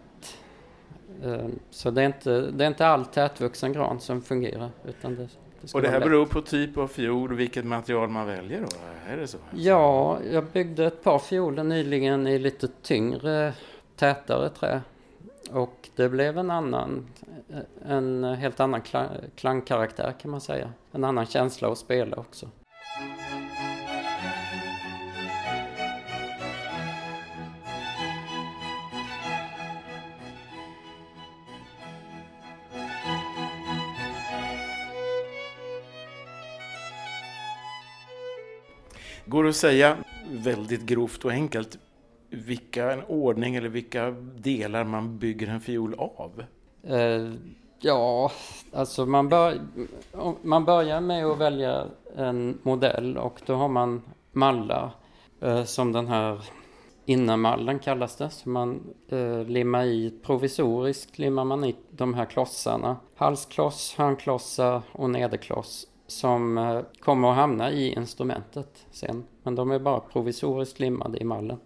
Eh, 1.24 1.46
Så 1.70 1.90
det 1.90 2.02
är 2.02 2.06
inte, 2.06 2.40
det 2.40 2.64
är 2.64 2.68
inte 2.68 2.86
all 2.86 3.06
tätvuxen 3.06 3.72
gran 3.72 4.00
som 4.00 4.22
fungerar. 4.22 4.70
Utan 4.84 5.14
det, 5.14 5.28
det 5.60 5.74
Och 5.74 5.82
det 5.82 5.88
här 5.88 6.00
beror 6.00 6.26
på 6.26 6.40
typ 6.40 6.78
av 6.78 6.88
fiol 6.88 7.32
och 7.32 7.38
vilket 7.40 7.64
material 7.64 8.08
man 8.08 8.26
väljer 8.26 8.60
då? 8.60 8.66
Är 9.12 9.16
det 9.16 9.26
så? 9.26 9.38
Ja, 9.54 10.18
jag 10.32 10.44
byggde 10.44 10.86
ett 10.86 11.02
par 11.04 11.18
fioler 11.18 11.64
nyligen 11.64 12.26
i 12.26 12.38
lite 12.38 12.68
tyngre, 12.82 13.52
tätare 13.98 14.48
trä. 14.48 14.80
Och 15.50 15.88
det 15.96 16.08
blev 16.08 16.38
en 16.38 16.50
annan, 16.50 17.06
en 17.84 18.24
helt 18.24 18.60
annan 18.60 18.82
klang, 18.82 19.08
klangkaraktär 19.36 20.14
kan 20.20 20.30
man 20.30 20.40
säga. 20.40 20.72
En 20.92 21.04
annan 21.04 21.26
känsla 21.26 21.72
att 21.72 21.78
spela 21.78 22.16
också. 22.16 22.48
Går 39.24 39.44
det 39.44 39.50
att 39.50 39.56
säga 39.56 39.96
väldigt 40.30 40.82
grovt 40.82 41.24
och 41.24 41.30
enkelt 41.30 41.78
vilka 42.30 43.06
ordning 43.06 43.54
eller 43.54 43.68
vilka 43.68 44.10
delar 44.36 44.84
man 44.84 45.18
bygger 45.18 45.48
en 45.48 45.60
fiol 45.60 45.94
av? 45.98 46.44
Eh, 46.82 47.32
ja, 47.80 48.32
alltså 48.72 49.06
man, 49.06 49.28
bör, 49.28 49.60
man 50.42 50.64
börjar 50.64 51.00
med 51.00 51.26
att 51.26 51.38
välja 51.38 51.86
en 52.16 52.58
modell 52.62 53.16
och 53.18 53.40
då 53.46 53.54
har 53.54 53.68
man 53.68 54.02
mallar 54.32 54.90
eh, 55.40 55.64
som 55.64 55.92
den 55.92 56.06
här 56.06 56.44
innermallen 57.04 57.78
kallas 57.78 58.16
det. 58.16 58.30
Så 58.30 58.48
man 58.48 58.94
eh, 59.08 59.44
limmar 59.44 59.84
i 59.84 60.14
provisoriskt 60.22 61.18
limmar 61.18 61.44
man 61.44 61.64
i 61.64 61.76
de 61.90 62.14
här 62.14 62.24
klossarna. 62.24 62.96
Halskloss, 63.16 63.94
hörnklossar 63.98 64.82
och 64.92 65.10
nederkloss 65.10 65.86
som 66.06 66.58
eh, 66.58 66.80
kommer 67.00 67.30
att 67.30 67.36
hamna 67.36 67.70
i 67.70 67.92
instrumentet 67.92 68.86
sen. 68.90 69.24
Men 69.42 69.54
de 69.54 69.70
är 69.70 69.78
bara 69.78 70.00
provisoriskt 70.00 70.80
limmade 70.80 71.18
i 71.18 71.24
mallen. 71.24 71.58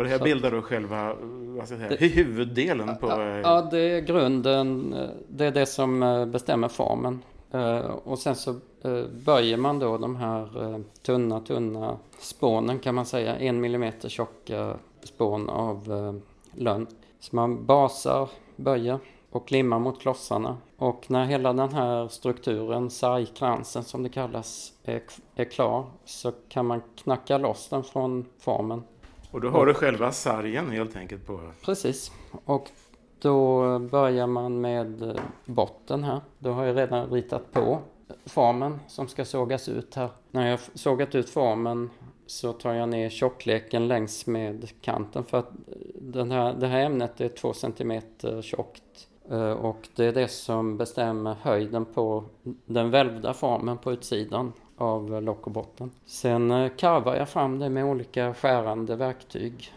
Och 0.00 0.04
det 0.04 0.10
här 0.10 0.18
Så- 0.18 0.24
bildar 0.24 0.50
då 0.50 0.62
själva 0.62 1.14
vad 1.58 1.66
ska 1.66 1.76
jag 1.76 1.98
säga, 1.98 2.10
huvuddelen 2.10 2.96
på... 2.96 3.08
Ja, 3.08 3.22
eh, 3.22 3.40
ja, 3.40 3.68
det 3.70 3.78
är 3.80 4.00
grunden. 4.00 4.92
eh, 4.94 5.08
Det 5.28 5.44
är 5.46 5.50
det 5.50 5.66
som 5.66 6.02
eh, 6.02 6.26
bestämmer 6.26 6.68
formen. 6.68 7.22
Eh, 7.52 7.78
Och 7.80 8.18
sen 8.18 8.34
så 8.34 8.50
eh, 8.84 9.04
böjer 9.26 9.56
man 9.56 9.78
då 9.78 9.98
de 9.98 10.16
här 10.16 10.72
eh, 10.74 10.78
tunna, 11.02 11.40
tunna 11.40 11.96
spånen 12.18 12.78
kan 12.78 12.94
man 12.94 13.06
säga. 13.06 13.36
En 13.36 13.60
millimeter 13.60 14.08
tjocka 14.08 14.76
spån 15.02 15.50
av 15.50 15.92
eh, 15.92 16.14
lönn. 16.62 16.86
Så 17.20 17.36
man 17.36 17.66
basar, 17.66 18.28
böjer 18.56 18.98
och 19.30 19.52
limmar 19.52 19.78
mot 19.78 20.00
klossarna. 20.00 20.56
Och 20.76 21.04
när 21.10 21.24
hela 21.24 21.52
den 21.52 21.72
här 21.72 22.08
strukturen, 22.08 22.90
sargkransen 22.90 23.82
som 23.84 24.02
det 24.02 24.08
kallas, 24.08 24.72
är, 24.84 25.02
är 25.34 25.44
klar 25.44 25.84
så 26.04 26.32
kan 26.48 26.66
man 26.66 26.82
knacka 26.96 27.38
loss 27.38 27.68
den 27.68 27.82
från 27.84 28.24
formen. 28.38 28.82
Och 29.30 29.40
då 29.40 29.48
har 29.48 29.66
du 29.66 29.74
själva 29.74 30.12
sargen 30.12 30.70
helt 30.70 30.96
enkelt 30.96 31.26
på... 31.26 31.40
Precis. 31.64 32.12
Och 32.44 32.70
då 33.18 33.78
börjar 33.78 34.26
man 34.26 34.60
med 34.60 35.02
eh, 35.02 35.14
botten 35.44 36.04
här. 36.04 36.20
Då 36.38 36.52
har 36.52 36.64
jag 36.64 36.76
redan 36.76 37.10
ritat 37.10 37.52
på 37.52 37.78
formen 38.26 38.80
som 38.88 39.08
ska 39.08 39.24
sågas 39.24 39.68
ut 39.68 39.94
här. 39.94 40.08
När 40.30 40.44
jag 40.44 40.52
har 40.52 40.60
sågat 40.74 41.14
ut 41.14 41.30
formen 41.30 41.90
så 42.26 42.52
tar 42.52 42.74
jag 42.74 42.88
ner 42.88 43.08
tjockleken 43.10 43.88
längs 43.88 44.26
med 44.26 44.68
kanten 44.80 45.24
för 45.24 45.38
att 45.38 45.50
eh, 45.50 45.76
den 46.00 46.30
här, 46.30 46.54
det 46.54 46.66
här 46.66 46.80
ämnet 46.80 47.20
är 47.20 47.28
2 47.28 47.52
cm 47.52 48.00
tjockt. 48.42 49.08
Eh, 49.30 49.50
Och 49.52 49.88
det 49.96 50.04
är 50.04 50.12
det 50.12 50.28
som 50.28 50.76
bestämmer 50.76 51.36
höjden 51.42 51.84
på 51.84 52.24
den 52.66 52.90
välvda 52.90 53.34
formen 53.34 53.78
på 53.78 53.92
utsidan 53.92 54.52
av 54.80 55.22
lock 55.22 55.46
och 55.46 55.52
botten. 55.52 55.90
Sen 56.06 56.50
eh, 56.50 56.70
karvar 56.76 57.16
jag 57.16 57.28
fram 57.28 57.58
det 57.58 57.68
med 57.70 57.84
olika 57.84 58.34
skärande 58.34 58.96
verktyg. 58.96 59.72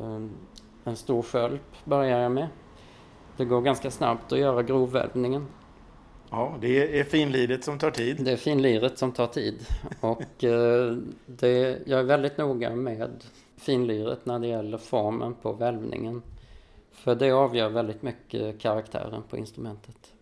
Eh, 0.00 0.20
En 0.84 0.96
stor 0.96 1.22
skölp 1.22 1.84
börjar 1.84 2.20
jag 2.20 2.32
med. 2.32 2.48
Det 3.36 3.44
går 3.44 3.60
ganska 3.60 3.90
snabbt 3.90 4.32
att 4.32 4.38
göra 4.38 4.62
grovvälvningen. 4.62 5.46
Ja, 6.30 6.54
det 6.60 7.00
är 7.00 7.04
finliret 7.04 7.64
som 7.64 7.78
tar 7.78 7.90
tid. 7.90 8.16
Det 8.24 8.32
är 8.32 8.36
finliret 8.36 8.98
som 8.98 9.12
tar 9.12 9.26
tid. 9.26 9.66
Och 10.00 10.44
eh, 10.44 10.96
det, 11.26 11.78
jag 11.86 12.00
är 12.00 12.04
väldigt 12.04 12.38
noga 12.38 12.70
med 12.76 13.24
finliret 13.56 14.26
när 14.26 14.38
det 14.38 14.46
gäller 14.46 14.78
formen 14.78 15.34
på 15.34 15.52
välvningen. 15.52 16.22
För 16.92 17.14
det 17.14 17.30
avgör 17.32 17.68
väldigt 17.68 18.02
mycket 18.02 18.58
karaktären 18.58 19.22
på 19.30 19.36
instrumentet. 19.36 20.12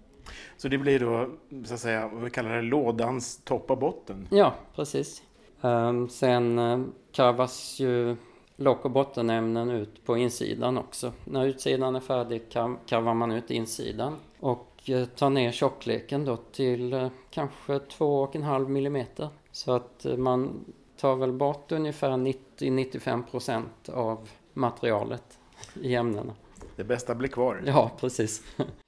Så 0.56 0.68
det 0.68 0.78
blir 0.78 1.00
då, 1.00 1.28
så 1.64 1.74
att 1.74 1.80
säga, 1.80 2.08
vad 2.12 2.22
vi 2.24 2.30
kallar 2.30 2.56
det, 2.56 2.62
lådans 2.62 3.40
topp 3.44 3.70
och 3.70 3.78
botten. 3.78 4.28
Ja, 4.30 4.54
precis. 4.74 5.22
Ehm, 5.62 6.08
sen 6.08 6.58
eh, 6.58 6.80
karvas 7.12 7.80
ju 7.80 8.16
lock 8.56 8.84
och 8.84 8.90
bottenämnen 8.90 9.70
ut 9.70 10.04
på 10.06 10.16
insidan 10.16 10.78
också. 10.78 11.12
När 11.24 11.46
utsidan 11.46 11.96
är 11.96 12.00
färdig 12.00 12.42
kar- 12.50 12.76
karvar 12.86 13.14
man 13.14 13.32
ut 13.32 13.50
insidan 13.50 14.16
och 14.40 14.90
eh, 14.90 15.04
tar 15.04 15.30
ner 15.30 15.52
tjockleken 15.52 16.24
då 16.24 16.36
till 16.36 16.92
eh, 16.92 17.08
kanske 17.30 17.72
2,5 17.72 18.68
millimeter. 18.68 19.28
Så 19.52 19.72
att 19.72 20.06
man 20.16 20.64
tar 20.96 21.16
väl 21.16 21.32
bort 21.32 21.72
ungefär 21.72 22.10
90-95% 22.10 23.62
av 23.92 24.28
materialet 24.52 25.38
i 25.82 25.94
ämnena. 25.94 26.32
Det 26.76 26.84
bästa 26.84 27.14
blir 27.14 27.28
kvar. 27.28 27.62
Ja, 27.66 27.90
precis. 28.00 28.42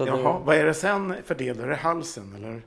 Så 0.00 0.06
Jaha, 0.06 0.38
vad 0.44 0.56
är 0.56 0.64
det 0.64 0.74
sen 0.74 1.14
för 1.24 1.34
del? 1.34 1.60
Är 1.60 1.66
det 1.66 1.76
halsen 1.76 2.34
eller? 2.36 2.62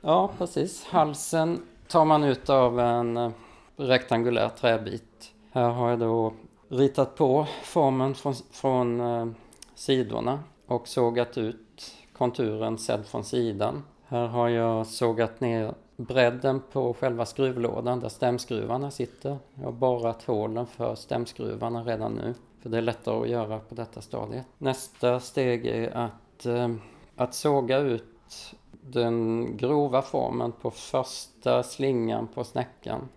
Ja, 0.00 0.30
precis. 0.38 0.84
Halsen 0.84 1.62
tar 1.88 2.04
man 2.04 2.24
ut 2.24 2.50
av 2.50 2.80
en 2.80 3.16
eh, 3.16 3.30
rektangulär 3.76 4.48
träbit. 4.48 5.32
Här 5.52 5.68
har 5.68 5.90
jag 5.90 5.98
då 5.98 6.32
ritat 6.68 7.16
på 7.16 7.46
formen 7.64 8.14
från, 8.14 8.34
från 8.50 9.00
eh, 9.00 9.26
sidorna 9.74 10.40
och 10.66 10.88
sågat 10.88 11.38
ut 11.38 11.92
konturen 12.12 12.78
sedd 12.78 13.06
från 13.06 13.24
sidan. 13.24 13.84
Här 14.06 14.26
har 14.26 14.48
jag 14.48 14.86
sågat 14.86 15.40
ner 15.40 15.74
bredden 15.96 16.62
på 16.72 16.94
själva 16.94 17.26
skruvlådan 17.26 18.00
där 18.00 18.08
stämskruvarna 18.08 18.90
sitter. 18.90 19.38
Jag 19.54 19.64
har 19.64 19.72
borrat 19.72 20.22
hålen 20.22 20.66
för 20.66 20.94
stämskruvarna 20.94 21.84
redan 21.84 22.12
nu. 22.12 22.34
För 22.62 22.70
det 22.70 22.78
är 22.78 22.82
lättare 22.82 23.22
att 23.22 23.28
göra 23.28 23.58
på 23.58 23.74
detta 23.74 24.00
stadiet. 24.00 24.46
Nästa 24.58 25.20
steg 25.20 25.66
är 25.66 25.96
att, 25.96 26.10
eh, 26.44 26.68
att 27.16 27.34
såga 27.34 27.78
ut 27.78 28.54
den 28.70 29.46
grova 29.56 30.02
formen 30.02 30.52
på 30.52 30.70
första 30.70 31.62
slingan 31.62 32.26
på 32.34 32.44
snäckan. 32.44 33.08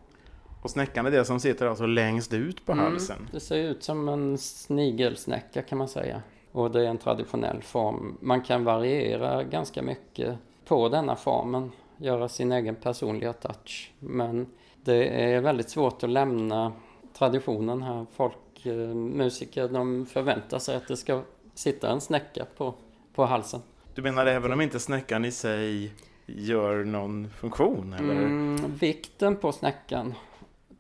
Och 0.61 0.69
snäckan 0.69 1.05
är 1.05 1.11
det 1.11 1.25
som 1.25 1.39
sitter 1.39 1.65
alltså 1.65 1.85
längst 1.85 2.33
ut 2.33 2.65
på 2.65 2.71
Mm. 2.71 2.85
halsen. 2.85 3.29
Det 3.31 3.39
ser 3.39 3.57
ut 3.57 3.83
som 3.83 4.09
en 4.09 4.37
snigelsnäcka 4.37 5.61
kan 5.61 5.77
man 5.77 5.87
säga. 5.87 6.21
Och 6.51 6.71
det 6.71 6.81
är 6.85 6.89
en 6.89 6.97
traditionell 6.97 7.61
form. 7.61 8.17
Man 8.21 8.41
kan 8.41 8.63
variera 8.63 9.43
ganska 9.43 9.81
mycket 9.81 10.37
på 10.65 10.89
denna 10.89 11.15
formen. 11.15 11.71
Göra 11.97 12.29
sin 12.29 12.51
egen 12.51 12.75
personliga 12.75 13.33
touch. 13.33 13.91
Men 13.99 14.47
det 14.83 15.23
är 15.33 15.41
väldigt 15.41 15.69
svårt 15.69 16.03
att 16.03 16.09
lämna 16.09 16.71
traditionen 17.17 17.81
här. 17.81 18.05
Folk, 18.11 18.65
eh, 18.65 18.73
musiker, 18.95 19.67
de 19.67 20.05
förväntar 20.05 20.59
sig 20.59 20.75
att 20.75 20.87
det 20.87 20.97
ska 20.97 21.21
sitta 21.53 21.91
en 21.91 22.01
snäcka 22.01 22.45
på, 22.57 22.73
på 23.13 23.25
halsen. 23.25 23.61
Du 23.95 24.01
menar 24.01 24.25
även 24.25 24.53
om 24.53 24.61
inte 24.61 24.79
snäckan 24.79 25.25
i 25.25 25.31
sig 25.31 25.93
gör 26.25 26.83
någon 26.83 27.29
funktion? 27.29 27.93
Eller? 27.93 28.11
Mm, 28.11 28.75
vikten 28.75 29.35
på 29.35 29.51
snäckan 29.51 30.13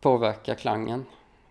påverkar 0.01 0.55
klangen. 0.55 1.05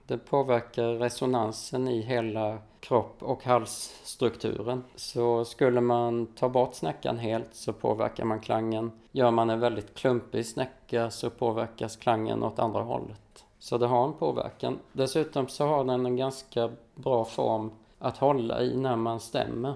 Det 0.07 0.19
påverkar 0.19 0.89
resonansen 0.89 1.89
i 1.89 2.01
hela 2.01 2.59
kropp 2.81 3.23
och 3.23 3.45
halsstrukturen. 3.45 4.85
Så 4.95 5.45
skulle 5.45 5.81
man 5.81 6.27
ta 6.27 6.49
bort 6.49 6.75
snäckan 6.75 7.19
helt 7.19 7.55
så 7.55 7.73
påverkar 7.73 8.25
man 8.25 8.41
klangen. 8.41 8.93
Gör 9.13 9.31
man 9.31 9.51
en 9.51 9.61
väldigt 9.61 9.95
klumpig 9.95 10.47
snäcka 10.47 11.11
så 11.11 11.31
påverkas 11.31 11.97
klangen 11.97 12.43
åt 12.43 12.59
andra 12.59 12.81
hållet. 12.81 13.45
Så 13.59 13.79
det 13.79 13.87
har 13.87 14.07
en 14.07 14.13
påverkan. 14.13 14.79
Dessutom 14.93 15.49
så 15.49 15.67
har 15.67 15.85
den 15.85 16.07
en 16.07 16.17
ganska 16.17 16.71
bra 16.95 17.25
form 17.25 17.71
att 17.99 18.17
hålla 18.17 18.63
i 18.63 18.77
när 18.77 18.97
man 18.97 19.21
stämmer. 19.21 19.75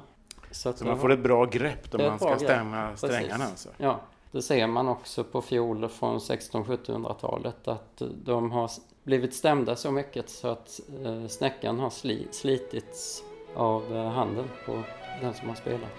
Så, 0.53 0.73
Så 0.73 0.85
man 0.85 0.99
får 0.99 1.13
ett 1.13 1.23
bra 1.23 1.45
grepp 1.45 1.91
Det 1.91 1.97
om 1.99 2.05
är 2.05 2.09
man 2.11 2.19
ska 2.19 2.29
grepp. 2.29 2.41
stämma 2.41 2.97
strängarna. 2.97 3.45
Alltså. 3.45 3.69
Ja, 3.77 4.01
det 4.31 4.43
ser 4.43 4.67
man 4.67 4.89
också 4.89 5.25
på 5.25 5.43
fioler 5.43 5.89
från 5.89 6.19
1600-1700-talet 6.19 7.69
att 7.69 8.03
de 8.25 8.51
har 8.53 8.71
blivit 9.03 9.35
stämda 9.35 9.77
så 9.77 9.91
mycket 9.91 10.31
så 10.31 10.49
att 10.49 10.81
eh, 11.05 11.27
snäckan 11.29 11.79
har 11.79 11.91
sli, 11.91 12.29
slitits 12.31 13.23
av 13.57 13.97
eh, 13.97 14.09
handen 14.11 14.45
på 14.67 14.83
den 15.21 15.35
som 15.35 15.49
har 15.49 15.57
spelat. 15.57 15.91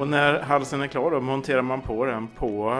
Och 0.00 0.08
när 0.08 0.40
halsen 0.40 0.80
är 0.82 0.86
klar 0.86 1.10
då 1.10 1.20
monterar 1.20 1.62
man 1.62 1.80
på 1.80 2.04
den 2.04 2.28
på 2.28 2.70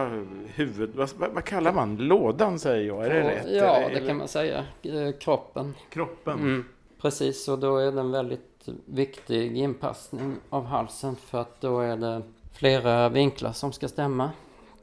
huvudet. 0.46 1.14
Vad, 1.18 1.30
vad, 1.30 1.44
kallar 1.44 1.72
man? 1.72 1.96
Lådan 1.96 2.58
säger 2.58 2.86
jag. 2.86 3.06
Är 3.06 3.10
det 3.10 3.30
rätt? 3.30 3.46
Ja, 3.50 3.76
Eller- 3.76 4.00
det 4.00 4.06
kan 4.06 4.16
man 4.16 4.28
säga. 4.28 4.64
Eh, 4.82 5.12
Kroppen. 5.20 5.74
Kroppen. 5.90 6.38
Mm, 6.38 6.64
precis, 7.00 7.48
och 7.48 7.58
då 7.58 7.76
är 7.76 7.92
det 7.92 8.00
en 8.00 8.10
väldigt 8.10 8.68
viktig 8.84 9.56
inpassning 9.56 10.36
av 10.50 10.64
halsen 10.64 11.16
för 11.16 11.40
att 11.40 11.60
då 11.60 11.80
är 11.80 11.96
det 11.96 12.22
flera 12.52 13.08
vinklar 13.08 13.52
som 13.52 13.72
ska 13.72 13.88
stämma. 13.88 14.30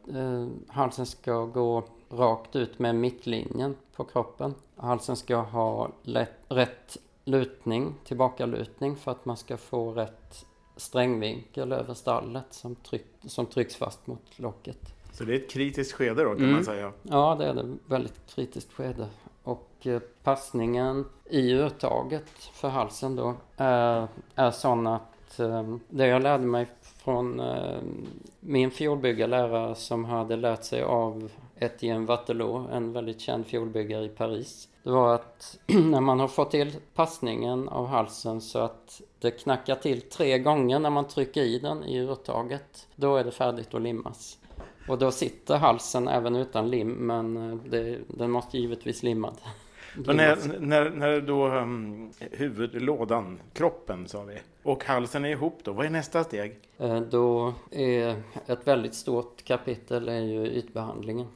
Eh, 0.09 0.47
halsen 0.67 1.05
ska 1.05 1.45
gå 1.45 1.83
rakt 2.09 2.55
ut 2.55 2.79
med 2.79 2.95
mittlinjen 2.95 3.75
på 3.95 4.03
kroppen. 4.03 4.53
Halsen 4.75 5.15
ska 5.15 5.35
ha 5.35 5.89
lätt, 6.03 6.39
rätt 6.49 6.97
lutning, 7.25 7.93
tillbakalutning 8.05 8.95
för 8.95 9.11
att 9.11 9.25
man 9.25 9.37
ska 9.37 9.57
få 9.57 9.91
rätt 9.91 10.45
strängvinkel 10.77 11.71
över 11.71 11.93
stallet 11.93 12.45
som, 12.49 12.75
tryck, 12.75 13.05
som 13.25 13.45
trycks 13.45 13.75
fast 13.75 14.07
mot 14.07 14.39
locket. 14.39 14.79
Så 15.11 15.23
det 15.23 15.33
är 15.33 15.35
ett 15.39 15.49
kritiskt 15.51 15.93
skede 15.93 16.23
då 16.23 16.29
kan 16.29 16.37
Mm. 16.39 16.51
man 16.51 16.63
säga. 16.65 16.91
Ja, 17.03 17.35
det 17.39 17.45
är 17.45 17.53
det. 17.53 17.75
Väldigt 17.85 18.21
kritiskt 18.35 18.73
skede. 18.73 19.07
Och 19.43 19.69
eh, 19.83 19.99
passningen 20.23 21.05
i 21.29 21.53
urtaget 21.53 22.29
för 22.53 22.69
halsen 22.69 23.15
då 23.15 23.33
är, 23.57 24.07
är 24.35 24.51
sån 24.51 24.87
att 24.87 25.39
eh, 25.39 25.75
det 25.89 26.07
jag 26.07 26.21
lärde 26.21 26.45
mig 26.45 26.67
från 26.83 27.39
eh, 27.39 27.79
min 28.39 28.71
fiolbyggarlärare 28.71 29.75
som 29.75 30.05
hade 30.05 30.35
lärt 30.35 30.63
sig 30.63 30.81
av 30.83 31.31
Etienne 31.59 32.05
Wattelot, 32.05 32.69
en 32.71 32.93
väldigt 32.93 33.21
känd 33.21 33.45
fiolbyggare 33.45 34.05
i 34.05 34.09
Paris. 34.09 34.69
Det 34.87 34.93
var 34.93 35.15
att 35.15 35.59
när 35.67 36.01
man 36.01 36.19
har 36.19 36.27
fått 36.27 36.51
till 36.51 36.71
passningen 36.95 37.69
av 37.69 37.87
halsen 37.87 38.41
så 38.41 38.59
att 38.59 39.01
det 39.19 39.31
knackar 39.31 39.75
till 39.75 40.01
tre 40.01 40.39
gånger 40.39 40.79
när 40.79 40.89
man 40.89 41.07
trycker 41.07 41.41
i 41.41 41.59
den 41.59 41.83
i 41.83 41.99
urtaget, 41.99 42.87
då 42.95 43.15
är 43.15 43.23
det 43.23 43.31
färdigt 43.31 43.73
att 43.73 43.81
limmas. 43.81 44.37
Och 44.87 44.97
då 44.97 45.11
sitter 45.11 45.55
halsen 45.57 46.07
även 46.07 46.35
utan 46.35 46.69
lim, 46.69 46.89
men 46.89 47.37
eh, 47.51 47.57
det, 47.69 47.97
den 48.07 48.31
måste 48.31 48.57
givetvis 48.57 49.03
limmad. 49.03 49.35
När, 49.95 50.59
när, 50.59 50.89
när 50.89 51.21
då 51.21 51.47
um, 51.47 52.11
huvud, 52.31 52.81
lådan, 52.81 53.39
kroppen 53.53 54.07
sa 54.07 54.23
vi, 54.23 54.37
och 54.63 54.85
halsen 54.85 55.25
är 55.25 55.29
ihop 55.29 55.59
då, 55.63 55.71
vad 55.71 55.85
är 55.85 55.89
nästa 55.89 56.23
steg? 56.23 56.59
Eh, 56.77 56.99
Då 57.01 57.53
är 57.71 58.21
ett 58.45 58.67
väldigt 58.67 58.95
stort 58.95 59.43
kapitel 59.43 60.09
är 60.09 60.21
ju 60.21 60.47
ytbehandlingen. 60.47 61.27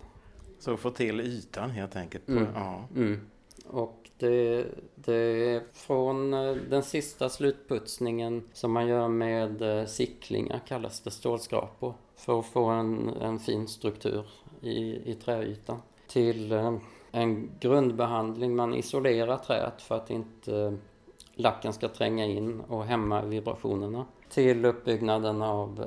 Så 0.60 0.78
få 0.78 0.90
till 0.90 1.20
ytan 1.22 1.70
helt 1.70 1.96
enkelt. 1.96 2.26
På, 2.26 2.32
Mm. 2.32 2.48
ja. 2.56 2.84
Mm. 2.96 3.22
Och 3.72 4.10
det, 4.18 4.66
det 4.96 5.14
är 5.56 5.64
från 5.74 6.34
eh, 6.34 6.56
den 6.56 6.84
sista 6.84 7.30
slutputsningen 7.30 8.44
som 8.54 8.72
man 8.72 8.88
gör 8.88 9.08
med 9.08 9.62
eh, 9.62 9.86
sicklingar 9.86 10.62
kallas 10.68 11.00
det 11.00 11.12
stålskrapor. 11.12 11.94
För 12.16 12.40
att 12.40 12.46
få 12.46 12.66
en, 12.66 13.10
en 13.10 13.40
fin 13.40 13.68
struktur 13.68 14.26
i, 14.62 15.12
i 15.12 15.14
träytan. 15.14 15.82
Till 16.08 16.52
eh, 16.52 16.74
en 17.12 17.50
grundbehandling, 17.60 18.56
man 18.56 18.74
isolerar 18.74 19.38
träet 19.38 19.82
för 19.82 19.96
att 19.96 20.10
inte 20.10 20.78
lacken 21.36 21.74
ska 21.74 21.88
tränga 21.88 22.26
in 22.26 22.62
och 22.62 22.86
hämma 22.86 23.22
vibrationerna. 23.22 24.06
Till 24.30 24.66
uppbyggnaden 24.66 25.42
av 25.42 25.86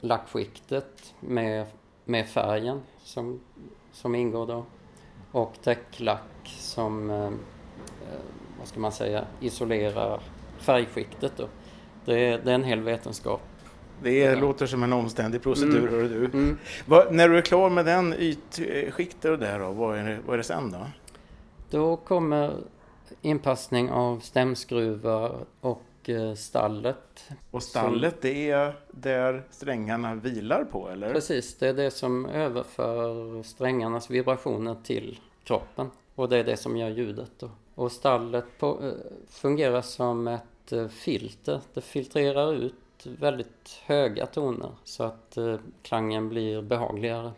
lackskiktet 0.00 1.14
med, 1.20 1.66
med 2.04 2.28
färgen 2.28 2.82
som, 2.98 3.40
som 3.92 4.14
ingår 4.14 4.46
då. 4.46 4.64
Och 5.34 5.52
täcklack 5.62 6.54
som, 6.58 7.10
eh, 7.10 7.30
vad 8.58 8.68
ska 8.68 8.80
man 8.80 8.92
säga, 8.92 9.24
isolerar 9.40 10.20
färgskiktet 10.58 11.32
då. 11.36 11.48
Det 12.04 12.18
är, 12.28 12.38
det 12.44 12.50
är 12.50 12.54
en 12.54 12.64
hel 12.64 12.80
vetenskap. 12.80 13.40
Det 14.02 14.24
är, 14.24 14.36
låter 14.36 14.66
som 14.66 14.82
en 14.82 14.92
omständig 14.92 15.42
procedur, 15.42 15.88
Mm. 15.88 16.08
du. 16.08 16.24
Mm. 16.24 16.58
Vad, 16.86 17.14
när 17.14 17.28
du 17.28 17.38
är 17.38 17.42
klar 17.42 17.70
med 17.70 17.84
den 17.86 18.14
ytskiktet 18.18 19.30
och 19.30 19.38
där 19.38 19.58
då, 19.58 19.70
vad 19.70 19.98
är, 19.98 20.04
det, 20.04 20.18
vad 20.26 20.34
är 20.34 20.38
det 20.38 20.44
sen 20.44 20.70
då? 20.70 20.86
Då 21.70 21.96
kommer 21.96 22.52
inpassning 23.22 23.90
av 23.90 24.18
stämskruvar 24.20 25.36
och 25.60 25.82
stallet. 26.36 27.30
Och 27.50 27.62
stallet, 27.62 28.22
det 28.22 28.50
är 28.50 28.74
där 28.90 29.42
strängarna 29.50 30.14
vilar 30.14 30.64
på, 30.64 30.88
eller? 30.88 31.12
Precis, 31.12 31.54
det 31.58 31.68
är 31.68 31.74
det 31.74 31.90
som 31.90 32.26
överför 32.26 33.42
strängarnas 33.42 34.10
vibrationer 34.10 34.76
till 34.84 35.20
kroppen. 35.44 35.90
Och 36.14 36.28
det 36.28 36.36
är 36.36 36.44
det 36.44 36.56
som 36.56 36.76
gör 36.76 36.90
ljudet 36.90 37.30
då. 37.38 37.50
Och 37.74 37.92
stallet 37.92 38.44
på, 38.58 38.78
eh, 38.82 38.92
fungerar 39.28 39.82
som 39.82 40.28
ett 40.28 40.72
eh, 40.72 40.88
filter. 40.88 41.60
Det 41.74 41.80
filtrerar 41.80 42.54
ut 42.54 42.74
väldigt 43.02 43.80
höga 43.84 44.26
toner 44.26 44.70
så 44.84 45.02
att 45.04 45.36
eh, 45.36 45.56
klangen 45.82 46.28
blir 46.28 46.62
behagligare. 46.62 47.32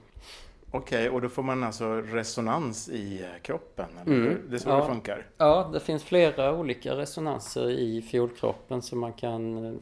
Okej, 0.76 1.10
och 1.10 1.20
då 1.22 1.28
får 1.28 1.42
man 1.42 1.64
alltså 1.64 1.94
resonans 1.94 2.88
i 2.88 3.22
eh, 3.22 3.42
kroppen, 3.42 3.86
Mm? 4.06 4.38
Det 4.48 4.56
är 4.56 4.58
så 4.58 4.68
ja. 4.68 4.76
det 4.76 4.86
funkar? 4.86 5.26
Ja, 5.36 5.70
det 5.72 5.80
finns 5.80 6.04
flera 6.04 6.52
olika 6.54 6.96
resonanser 6.96 7.70
i 7.70 8.02
fiolkroppen 8.02 8.82
som 8.82 9.00
man 9.00 9.12
kan 9.12 9.66
eh, 9.66 9.72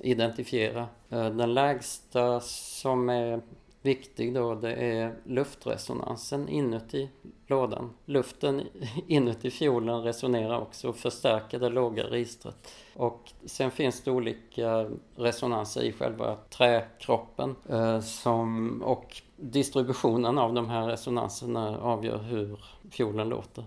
identifiera. 0.00 0.86
Eh, 1.10 1.30
Den 1.30 1.54
lägsta 1.54 2.40
som 2.40 3.08
är 3.08 3.40
viktig 3.82 4.34
då, 4.34 4.54
det 4.54 4.72
är 4.72 5.14
luftresonansen 5.24 6.48
inuti 6.48 7.08
lådan. 7.46 7.90
Luften 8.04 8.62
inuti 9.06 9.50
fiolen 9.50 10.02
resonerar 10.02 10.60
också 10.60 10.88
och 10.88 10.96
förstärker 10.96 11.58
det 11.58 11.68
låga 11.68 12.04
registret. 12.04 12.74
Och 12.96 13.32
sen 13.44 13.70
finns 13.70 14.02
det 14.02 14.10
olika 14.10 14.90
resonanser 15.16 15.82
i 15.82 15.92
själva 15.92 16.36
träkroppen 16.50 17.56
eh, 17.68 18.00
som, 18.00 18.82
och 18.82 19.22
distributionen 19.36 20.38
av 20.38 20.54
de 20.54 20.68
här 20.68 20.86
resonanserna 20.86 21.78
avgör 21.78 22.18
hur 22.18 22.64
fiolen 22.90 23.28
låter. 23.28 23.64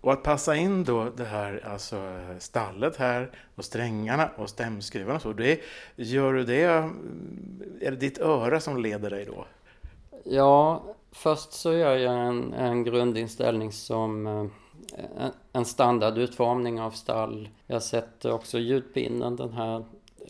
Och 0.00 0.12
att 0.12 0.22
passa 0.22 0.56
in 0.56 0.84
då 0.84 1.08
det 1.16 1.24
här, 1.24 1.60
alltså 1.66 1.96
stallet 2.38 2.96
här 2.96 3.30
och 3.54 3.64
strängarna 3.64 4.30
och 4.36 4.50
stämskruvarna 4.50 5.16
och 5.16 5.22
så, 5.22 5.32
det, 5.32 5.60
gör 5.96 6.32
du 6.32 6.44
det, 6.44 6.64
mm, 6.64 7.62
är 7.80 7.90
det 7.90 7.96
ditt 7.96 8.18
öra 8.18 8.60
som 8.60 8.82
leder 8.82 9.10
dig 9.10 9.24
då? 9.24 9.44
Ja, 10.24 10.82
först 11.12 11.52
så 11.52 11.72
gör 11.72 11.96
jag 11.96 12.26
en, 12.26 12.52
en 12.54 12.84
grundinställning 12.84 13.72
som 13.72 14.26
eh, 14.26 14.46
en- 15.18 15.32
en 15.52 15.64
standardutformning 15.64 16.80
av 16.80 16.90
stall. 16.90 17.48
Jag 17.66 17.82
sätter 17.82 18.32
också 18.32 18.58
ljudpinnen, 18.58 19.36
den 19.36 19.52
här 19.52 19.84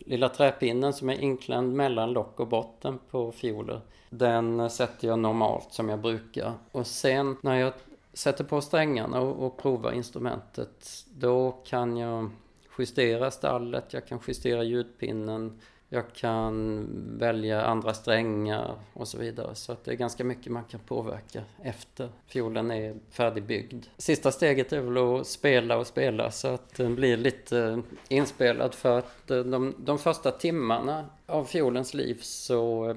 lilla 0.05 0.29
träpinnen 0.29 0.93
som 0.93 1.09
är 1.09 1.19
inklämd 1.21 1.73
mellan 1.73 2.11
lock 2.13 2.39
och 2.39 2.47
botten 2.47 2.99
på 3.11 3.31
fioler. 3.31 3.81
Den 4.09 4.69
sätter 4.69 5.07
jag 5.07 5.19
normalt 5.19 5.73
som 5.73 5.89
jag 5.89 5.99
brukar. 5.99 6.53
Och 6.71 6.87
sen 6.87 7.37
när 7.41 7.55
jag 7.55 7.73
sätter 8.17 8.43
på 8.43 8.61
strängarna 8.61 9.21
och, 9.21 9.45
och 9.45 9.57
provar 9.57 9.91
instrumentet, 9.91 11.05
då 11.13 11.51
kan 11.51 11.97
jag 11.97 12.29
justera 12.77 13.31
stallet, 13.31 13.93
jag 13.93 14.07
kan 14.07 14.19
justera 14.27 14.63
ljudpinnen, 14.63 15.59
jag 15.89 16.13
kan 16.13 16.85
välja 17.17 17.61
andra 17.61 17.93
strängar 17.93 18.75
och 18.93 19.07
så 19.07 19.17
vidare. 19.17 19.55
Så 19.55 19.71
att 19.71 19.85
det 19.85 19.91
är 19.91 19.95
ganska 19.95 20.23
mycket 20.23 20.51
man 20.51 20.63
kan 20.63 20.79
påverka 20.79 21.43
efter 21.63 22.09
fiolen 22.27 22.71
är 22.71 22.95
färdigbyggd. 23.09 23.85
Sista 23.97 24.31
steget 24.31 24.73
är 24.73 24.81
väl 24.81 24.97
att 24.97 25.27
spela 25.27 25.77
och 25.77 25.87
spela 25.87 26.31
så 26.31 26.47
att 26.47 26.75
den 26.75 26.95
blir 26.95 27.17
lite 27.17 27.81
inspelad 28.07 28.73
för 28.73 28.97
att 28.97 29.31
eh, 29.31 29.39
de, 29.39 29.75
de 29.77 29.99
första 29.99 30.31
timmarna 30.31 31.05
av 31.25 31.45
fiolens 31.45 31.93
liv 31.93 32.17
så, 32.21 32.89
eh, 32.89 32.95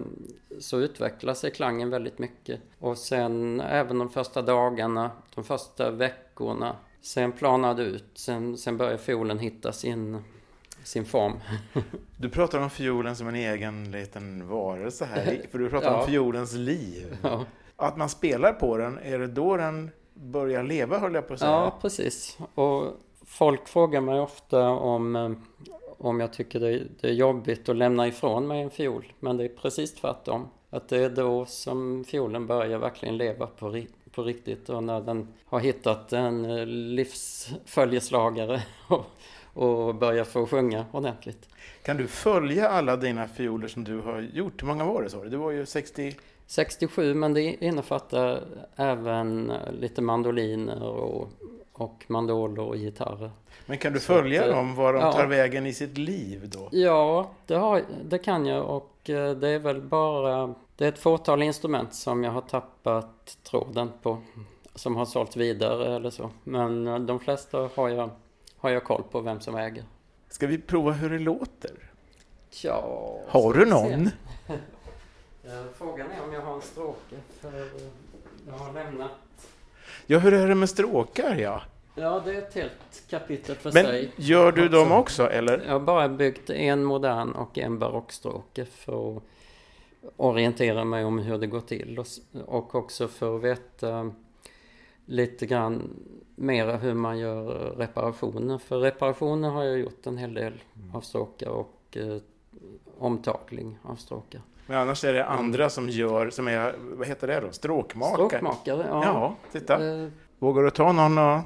så 0.58 0.78
utvecklar 0.78 1.34
sig 1.34 1.50
klangen 1.50 1.90
väldigt 1.90 2.18
mycket. 2.18 2.60
Och 2.78 2.98
sen 2.98 3.60
även 3.60 3.98
de 3.98 4.10
första 4.10 4.42
dagarna, 4.42 5.10
de 5.34 5.44
första 5.44 5.90
veckorna, 5.90 6.76
sen 7.00 7.32
planar 7.32 7.74
det 7.74 7.82
ut. 7.82 8.10
Sen, 8.14 8.56
sen 8.58 8.76
börjar 8.76 8.96
fiolen 8.96 9.38
hitta 9.38 9.72
sin, 9.72 10.24
sin 10.84 11.04
form. 11.04 11.32
Du 12.16 12.28
pratar 12.28 12.58
om 12.60 12.70
fiolen 12.70 13.16
som 13.16 13.28
en 13.28 13.34
egen 13.34 13.90
liten 13.90 14.48
varelse 14.48 15.04
här, 15.04 15.40
för 15.50 15.58
du 15.58 15.68
pratar 15.70 15.92
Ja. 15.92 16.00
om 16.00 16.06
fiolens 16.06 16.54
liv. 16.54 17.16
Ja. 17.22 17.44
Att 17.76 17.96
man 17.96 18.08
spelar 18.08 18.52
på 18.52 18.76
den, 18.76 18.98
är 18.98 19.18
det 19.18 19.26
då 19.26 19.56
den 19.56 19.90
börjar 20.14 20.62
leva, 20.62 20.98
höll 20.98 21.14
jag 21.14 21.28
på 21.28 21.34
att 21.34 21.40
säga? 21.40 21.50
Ja, 21.50 21.78
precis. 21.80 22.38
Och 22.54 22.84
folk 23.26 23.68
frågar 23.68 24.00
mig 24.00 24.20
ofta 24.20 24.68
om, 24.68 25.16
eh, 25.16 25.30
om 25.98 26.20
jag 26.20 26.32
tycker 26.32 26.60
det, 26.60 26.82
det 27.00 27.08
är 27.08 27.12
jobbigt 27.12 27.68
att 27.68 27.76
lämna 27.76 28.06
ifrån 28.06 28.46
mig 28.46 28.62
en 28.62 28.70
fiol. 28.70 29.12
Men 29.20 29.36
det 29.36 29.44
är 29.44 29.48
precis 29.48 29.94
tvärtom. 29.94 30.48
Att 30.70 30.88
det 30.88 30.98
är 31.04 31.10
då 31.10 31.46
som 31.46 32.04
fiolen 32.04 32.46
börjar 32.46 32.78
verkligen 32.78 33.16
leva 33.16 33.46
på, 33.46 33.82
på 34.12 34.22
riktigt 34.22 34.68
och 34.68 34.84
när 34.84 35.00
den 35.00 35.28
har 35.44 35.60
hittat 35.60 36.12
en 36.12 36.44
eh, 36.44 36.66
livsföljeslagare 36.66 38.62
och, 38.88 39.04
och 39.54 39.94
börjar 39.94 40.24
få 40.24 40.46
sjunga 40.46 40.86
ordentligt. 40.92 41.48
Kan 41.82 41.96
du 41.96 42.06
följa 42.06 42.68
alla 42.68 42.96
dina 42.96 43.28
fioler 43.28 43.68
som 43.68 43.84
du 43.84 44.00
har 44.00 44.20
gjort? 44.20 44.62
Hur 44.62 44.66
många 44.66 44.84
var 44.84 45.02
det 45.02 45.10
sa 45.10 45.22
du? 45.22 45.28
Det 45.28 45.36
var 45.36 45.50
ju 45.50 45.66
60... 45.66 46.16
67 46.46 47.14
men 47.14 47.34
det 47.34 47.64
innefattar 47.64 48.44
även 48.76 49.52
lite 49.80 50.02
mandoliner 50.02 50.82
och, 50.82 51.28
och 51.72 52.04
mandoler 52.06 52.62
och 52.62 52.76
gitarrer. 52.76 53.30
Men 53.66 53.78
kan 53.78 53.92
du 53.92 54.00
följa 54.00 54.42
att, 54.42 54.48
eh, 54.48 54.56
dem, 54.56 54.74
var 54.74 54.92
de 54.92 55.02
ja. 55.02 55.12
tar 55.12 55.26
vägen 55.26 55.66
i 55.66 55.72
sitt 55.72 55.98
liv 55.98 56.48
då? 56.48 56.68
Ja, 56.72 57.30
det, 57.46 57.54
har, 57.54 57.82
det 58.04 58.18
kan 58.18 58.46
jag 58.46 58.64
och 58.64 59.10
eh, 59.10 59.30
det 59.30 59.48
är 59.48 59.58
väl 59.58 59.80
bara 59.80 60.54
det 60.76 60.84
är 60.84 60.88
ett 60.88 60.98
fåtal 60.98 61.42
instrument 61.42 61.94
som 61.94 62.24
jag 62.24 62.30
har 62.30 62.40
tappat 62.40 63.38
tråden 63.42 63.90
på 64.02 64.18
som 64.74 64.96
har 64.96 65.04
sålts 65.04 65.36
vidare 65.36 65.96
eller 65.96 66.10
så. 66.10 66.30
Men 66.44 66.86
eh, 66.86 66.98
de 66.98 67.20
flesta 67.20 67.68
har 67.74 67.88
jag, 67.88 68.10
har 68.60 68.70
jag 68.70 68.84
koll 68.84 69.02
på 69.10 69.20
vem 69.20 69.40
som 69.40 69.56
äger. 69.56 69.84
Ska 70.28 70.46
vi 70.46 70.58
prova 70.58 70.92
hur 70.92 71.10
det 71.10 71.18
låter? 71.18 71.70
Ja, 72.62 73.20
Har 73.28 73.52
du 73.54 73.64
någon? 73.66 74.08
Frågan 75.74 76.10
är 76.10 76.22
om 76.24 76.32
jag 76.32 76.40
har 76.40 76.54
en 76.54 76.60
stråke 76.62 77.16
för 77.40 77.48
eh, 77.60 77.82
jag 78.46 78.54
har 78.54 78.72
lämnat 78.72 79.10
Ja, 80.06 80.18
hur 80.18 80.32
är 80.34 80.48
det 80.48 80.54
med 80.54 80.68
stråkar 80.68 81.34
ja? 81.36 81.62
Ja, 81.94 82.22
det 82.24 82.34
är 82.34 82.38
ett 82.38 82.54
helt 82.54 83.04
kapitel 83.10 83.56
för 83.56 83.72
Men 83.72 83.84
sig. 83.86 84.10
gör 84.16 84.52
du 84.52 84.68
dem 84.68 84.92
Också. 84.92 85.22
också 85.24 85.30
eller? 85.32 85.62
Jag 85.66 85.72
har 85.72 85.80
bara 85.80 86.08
byggt 86.08 86.50
en 86.50 86.84
modern 86.84 87.30
och 87.32 87.58
en 87.58 87.78
barockstråke 87.78 88.64
för 88.64 89.16
att 89.16 89.22
orientera 90.16 90.84
mig 90.84 91.04
om 91.04 91.18
hur 91.18 91.38
det 91.38 91.46
går 91.46 91.60
till 91.60 92.04
och 92.46 92.74
också 92.74 93.08
för 93.08 93.36
att 93.36 93.42
veta 93.42 94.12
lite 95.10 95.46
grann 95.46 95.96
mera 96.36 96.76
hur 96.76 96.94
man 96.94 97.18
gör 97.18 97.44
reparationer. 97.76 98.58
För 98.58 98.78
reparationer 98.78 99.48
har 99.50 99.64
jag 99.64 99.78
gjort 99.78 100.06
en 100.06 100.18
hel 100.18 100.34
del 100.34 100.52
av 100.94 101.00
stråkar 101.00 101.48
och 101.50 101.76
eh, 101.96 102.16
omtagning 102.98 103.78
av 103.82 103.94
stråkar. 103.94 104.40
Men 104.66 104.78
annars 104.78 105.04
är 105.04 105.12
det 105.12 105.24
andra 105.26 105.70
som 105.70 105.88
gör, 105.88 106.30
som 106.30 106.48
är, 106.48 106.74
vad 106.80 107.06
heter 107.08 107.26
det 107.26 107.40
då? 107.40 107.52
Stråkmakare? 107.52 108.14
Stråkmakare, 108.28 108.86
ja. 108.88 109.04
Ja, 109.04 109.34
titta. 109.52 109.88
Eh, 110.02 110.08
Vågar 110.38 110.62
du 110.62 110.70
ta 110.70 110.92
någon 110.92 111.18
och... 111.18 111.40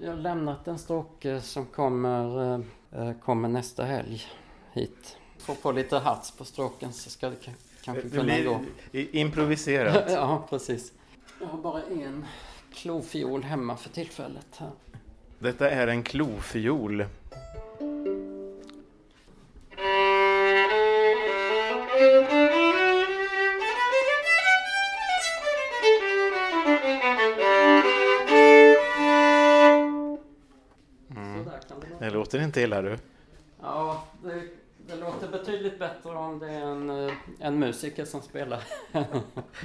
Jag 0.00 0.10
har 0.10 0.16
lämnat 0.16 0.68
en 0.68 0.78
stråke 0.78 1.40
som 1.40 1.66
kommer, 1.66 2.54
eh, 2.54 2.60
eh, 3.08 3.12
kommer 3.24 3.48
nästa 3.48 3.84
helg 3.84 4.22
hit. 4.72 5.16
Får 5.38 5.54
på 5.54 5.72
lite 5.72 5.98
hats 5.98 6.36
på 6.36 6.44
stråken 6.44 6.92
så 6.92 7.10
ska 7.10 7.28
det 7.30 7.36
ka- 7.36 7.54
kanske 7.84 8.08
kunna 8.10 8.40
gå. 8.40 8.60
improviserat. 8.92 10.04
ja, 10.08 10.46
precis. 10.50 10.92
Jag 11.40 11.46
har 11.46 11.58
bara 11.58 11.82
en 11.82 12.24
klofiol 12.78 13.42
hemma 13.42 13.76
för 13.76 13.90
tillfället. 13.90 14.60
Detta 15.38 15.70
är 15.70 15.86
en 15.86 16.02
klofiol. 16.02 16.96
Det 16.98 17.04
låta. 31.44 31.76
Det 31.98 32.10
låter 32.10 32.42
inte 32.42 32.60
illa 32.60 32.82
du. 32.82 32.98
Ja, 33.60 34.04
det, 34.22 34.42
det 34.86 34.96
låter 34.96 35.28
betydligt 35.28 35.78
bättre 35.78 36.10
om 36.10 36.38
det 36.38 36.50
är 36.50 36.60
en, 36.60 36.90
eh, 36.90 37.14
en 37.40 37.58
musiker 37.58 38.04
som 38.04 38.22
spelar. 38.22 38.62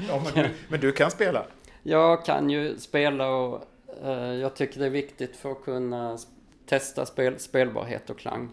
Ja, 0.07 0.21
men, 0.23 0.43
du, 0.43 0.49
men 0.69 0.79
du 0.79 0.91
kan 0.91 1.11
spela? 1.11 1.45
Jag 1.83 2.25
kan 2.25 2.49
ju 2.49 2.77
spela 2.77 3.29
och 3.29 3.63
eh, 4.03 4.33
jag 4.33 4.55
tycker 4.55 4.79
det 4.79 4.85
är 4.85 4.89
viktigt 4.89 5.35
för 5.35 5.51
att 5.51 5.63
kunna 5.63 6.17
testa 6.65 7.05
spel, 7.05 7.39
spelbarhet 7.39 8.09
och 8.09 8.19
klang. 8.19 8.49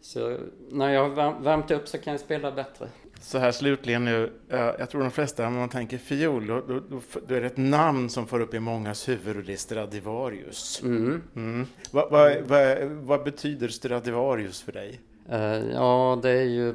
Så 0.00 0.38
när 0.70 0.88
jag 0.94 1.02
har 1.02 1.16
värm- 1.16 1.42
värmt 1.42 1.70
upp 1.70 1.88
så 1.88 1.98
kan 1.98 2.12
jag 2.12 2.20
spela 2.20 2.52
bättre. 2.52 2.88
Så 3.20 3.38
här 3.38 3.52
slutligen 3.52 4.04
nu, 4.04 4.32
eh, 4.48 4.70
jag 4.78 4.90
tror 4.90 5.00
de 5.00 5.10
flesta, 5.10 5.46
om 5.46 5.54
man 5.54 5.68
tänker 5.68 5.98
fiol, 5.98 6.46
då, 6.46 6.60
då, 6.68 6.80
då, 7.28 7.34
är 7.34 7.40
det 7.40 7.46
ett 7.46 7.56
namn 7.56 8.10
som 8.10 8.26
får 8.26 8.40
upp 8.40 8.54
i 8.54 8.60
mångas 8.60 9.08
huvud 9.08 9.36
och 9.36 9.42
det 9.42 9.52
är 9.52 9.56
Stradivarius. 9.56 10.82
Mm. 10.82 11.22
Mm. 11.36 11.66
Vad, 11.90 12.10
vad, 12.10 12.36
vad, 12.42 12.82
vad 12.82 13.24
betyder 13.24 13.68
Stradivarius 13.68 14.62
för 14.62 14.72
dig? 14.72 15.00
Eh, 15.30 15.72
ja, 15.72 16.18
det 16.22 16.30
är 16.30 16.44
ju, 16.44 16.68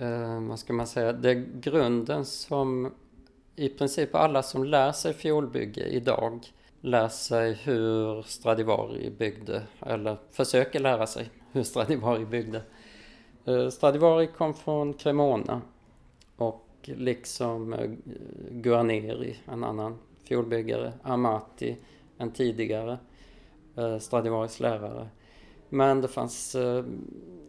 eh, 0.00 0.40
vad 0.48 0.58
ska 0.58 0.72
man 0.72 0.86
säga, 0.86 1.12
det 1.12 1.30
är 1.30 1.46
grunden 1.60 2.24
som 2.24 2.92
i 3.56 3.68
princip 3.68 4.14
alla 4.14 4.42
som 4.42 4.64
lär 4.64 4.92
sig 4.92 5.14
fiolbygge 5.14 5.84
idag 5.84 6.40
lär 6.82 7.08
sig 7.08 7.52
hur 7.52 8.22
Stradivari 8.22 9.10
byggde, 9.10 9.62
eller 9.80 10.16
försöker 10.30 10.80
lära 10.80 11.06
sig 11.06 11.30
hur 11.52 11.62
Stradivari 11.62 12.24
byggde. 12.24 12.62
Eh, 13.44 13.68
Stradivari 13.68 14.26
kom 14.26 14.54
från 14.54 14.94
Cremona 14.94 15.62
och 16.36 16.68
liksom 16.82 17.72
eh, 17.72 17.90
Guarneri, 18.50 19.36
en 19.52 19.64
annan 19.64 19.98
fiolbyggare, 20.24 20.92
Amati, 21.02 21.76
en 22.18 22.30
tidigare 22.30 22.98
eh, 23.76 23.98
Stradivaris 23.98 24.60
lärare. 24.60 25.08
Men 25.68 26.00
det 26.00 26.08
fanns 26.08 26.56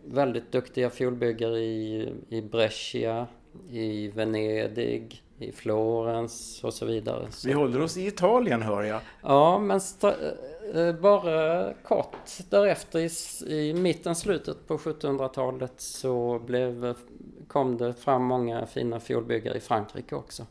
väldigt 0.05 0.51
duktiga 0.51 0.89
fiolbyggare 0.89 1.59
i, 1.59 2.13
i 2.29 2.41
Brescia, 2.41 3.27
i 3.69 4.07
Venedig, 4.07 5.22
i 5.39 5.51
Florens 5.51 6.63
och 6.63 6.73
så 6.73 6.85
vidare. 6.85 7.31
Så, 7.31 7.47
Vi 7.47 7.53
håller 7.53 7.81
oss 7.81 7.97
i 7.97 8.07
Italien 8.07 8.61
hör 8.61 8.83
jag. 8.83 9.01
ja, 9.21 9.59
men 9.59 9.81
sta, 9.81 10.13
eh, 10.73 10.93
bara 11.01 11.73
kort 11.73 12.17
därefter 12.49 12.99
i, 12.99 13.09
i 13.53 13.73
mitten, 13.73 14.15
slutet 14.15 14.67
på 14.67 14.77
1700-talet 14.77 15.73
så 15.77 16.39
blev, 16.39 16.95
kom 17.47 17.77
det 17.77 17.93
fram 17.93 18.23
många 18.23 18.65
fina 18.65 18.99
fiolbyggare 18.99 19.57
i 19.57 19.59
Frankrike 19.59 20.15
också. 20.15 20.45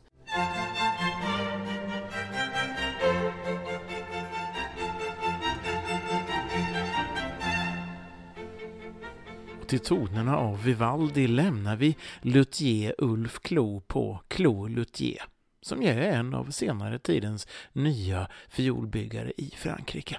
Till 9.72 9.80
tonerna 9.80 10.36
av 10.36 10.62
Vivaldi 10.62 11.26
lämnar 11.26 11.76
vi 11.76 11.96
luthier 12.22 12.94
Ulf 12.98 13.40
Klo 13.40 13.80
på 13.80 14.20
Klo 14.28 14.66
Luthier, 14.66 15.22
som 15.62 15.82
ju 15.82 15.88
är 15.88 15.96
en 15.96 16.34
av 16.34 16.50
senare 16.50 16.98
tidens 16.98 17.46
nya 17.72 18.28
fiolbyggare 18.48 19.32
i 19.36 19.54
Frankrike. 19.56 20.18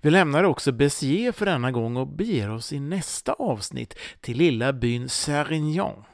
Vi 0.00 0.10
lämnar 0.10 0.44
också 0.44 0.72
Béziers 0.72 1.34
för 1.34 1.46
denna 1.46 1.70
gång 1.70 1.96
och 1.96 2.06
beger 2.06 2.50
oss 2.50 2.72
i 2.72 2.80
nästa 2.80 3.32
avsnitt 3.32 3.94
till 4.20 4.36
lilla 4.36 4.72
byn 4.72 5.08
Sérignan. 5.08 6.04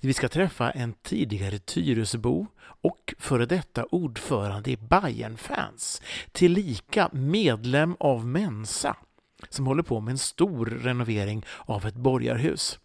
Vi 0.00 0.12
ska 0.12 0.28
träffa 0.28 0.70
en 0.70 0.92
tidigare 0.92 1.58
Tyresöbo 1.58 2.46
och 2.60 3.14
före 3.18 3.46
detta 3.46 3.84
ordförande 3.84 4.70
i 4.70 4.76
Bayern-fans, 4.76 6.02
tillika 6.32 7.08
medlem 7.12 7.96
av 8.00 8.26
Mensa, 8.26 8.96
som 9.48 9.66
håller 9.66 9.82
på 9.82 10.00
med 10.00 10.12
en 10.12 10.18
stor 10.18 10.66
renovering 10.66 11.44
av 11.58 11.86
ett 11.86 11.94
borgarhus. 11.94 12.78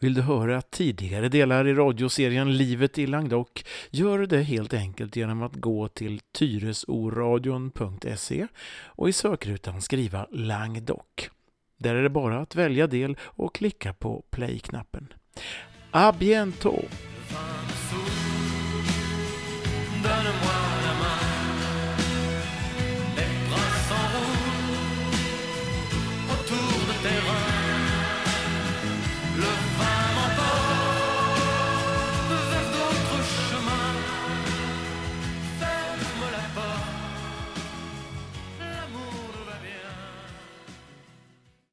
Vill 0.00 0.14
du 0.14 0.22
höra 0.22 0.62
tidigare 0.62 1.28
delar 1.28 1.66
i 1.66 1.74
radioserien 1.74 2.56
Livet 2.56 2.98
i 2.98 3.06
Langdok? 3.06 3.64
Gör 3.90 4.18
det 4.18 4.42
helt 4.42 4.74
enkelt 4.74 5.16
genom 5.16 5.42
att 5.42 5.54
gå 5.54 5.88
till 5.88 6.20
tyresoradion.se 6.32 8.46
och 8.84 9.08
i 9.08 9.12
sökrutan 9.12 9.82
skriva 9.82 10.26
Langdok. 10.30 11.30
Där 11.78 11.94
är 11.94 12.02
det 12.02 12.10
bara 12.10 12.40
att 12.40 12.56
välja 12.56 12.86
del 12.86 13.16
och 13.22 13.54
klicka 13.54 13.92
på 13.92 14.24
play-knappen. 14.30 15.12
A 15.90 16.14
bientôt! 16.18 16.90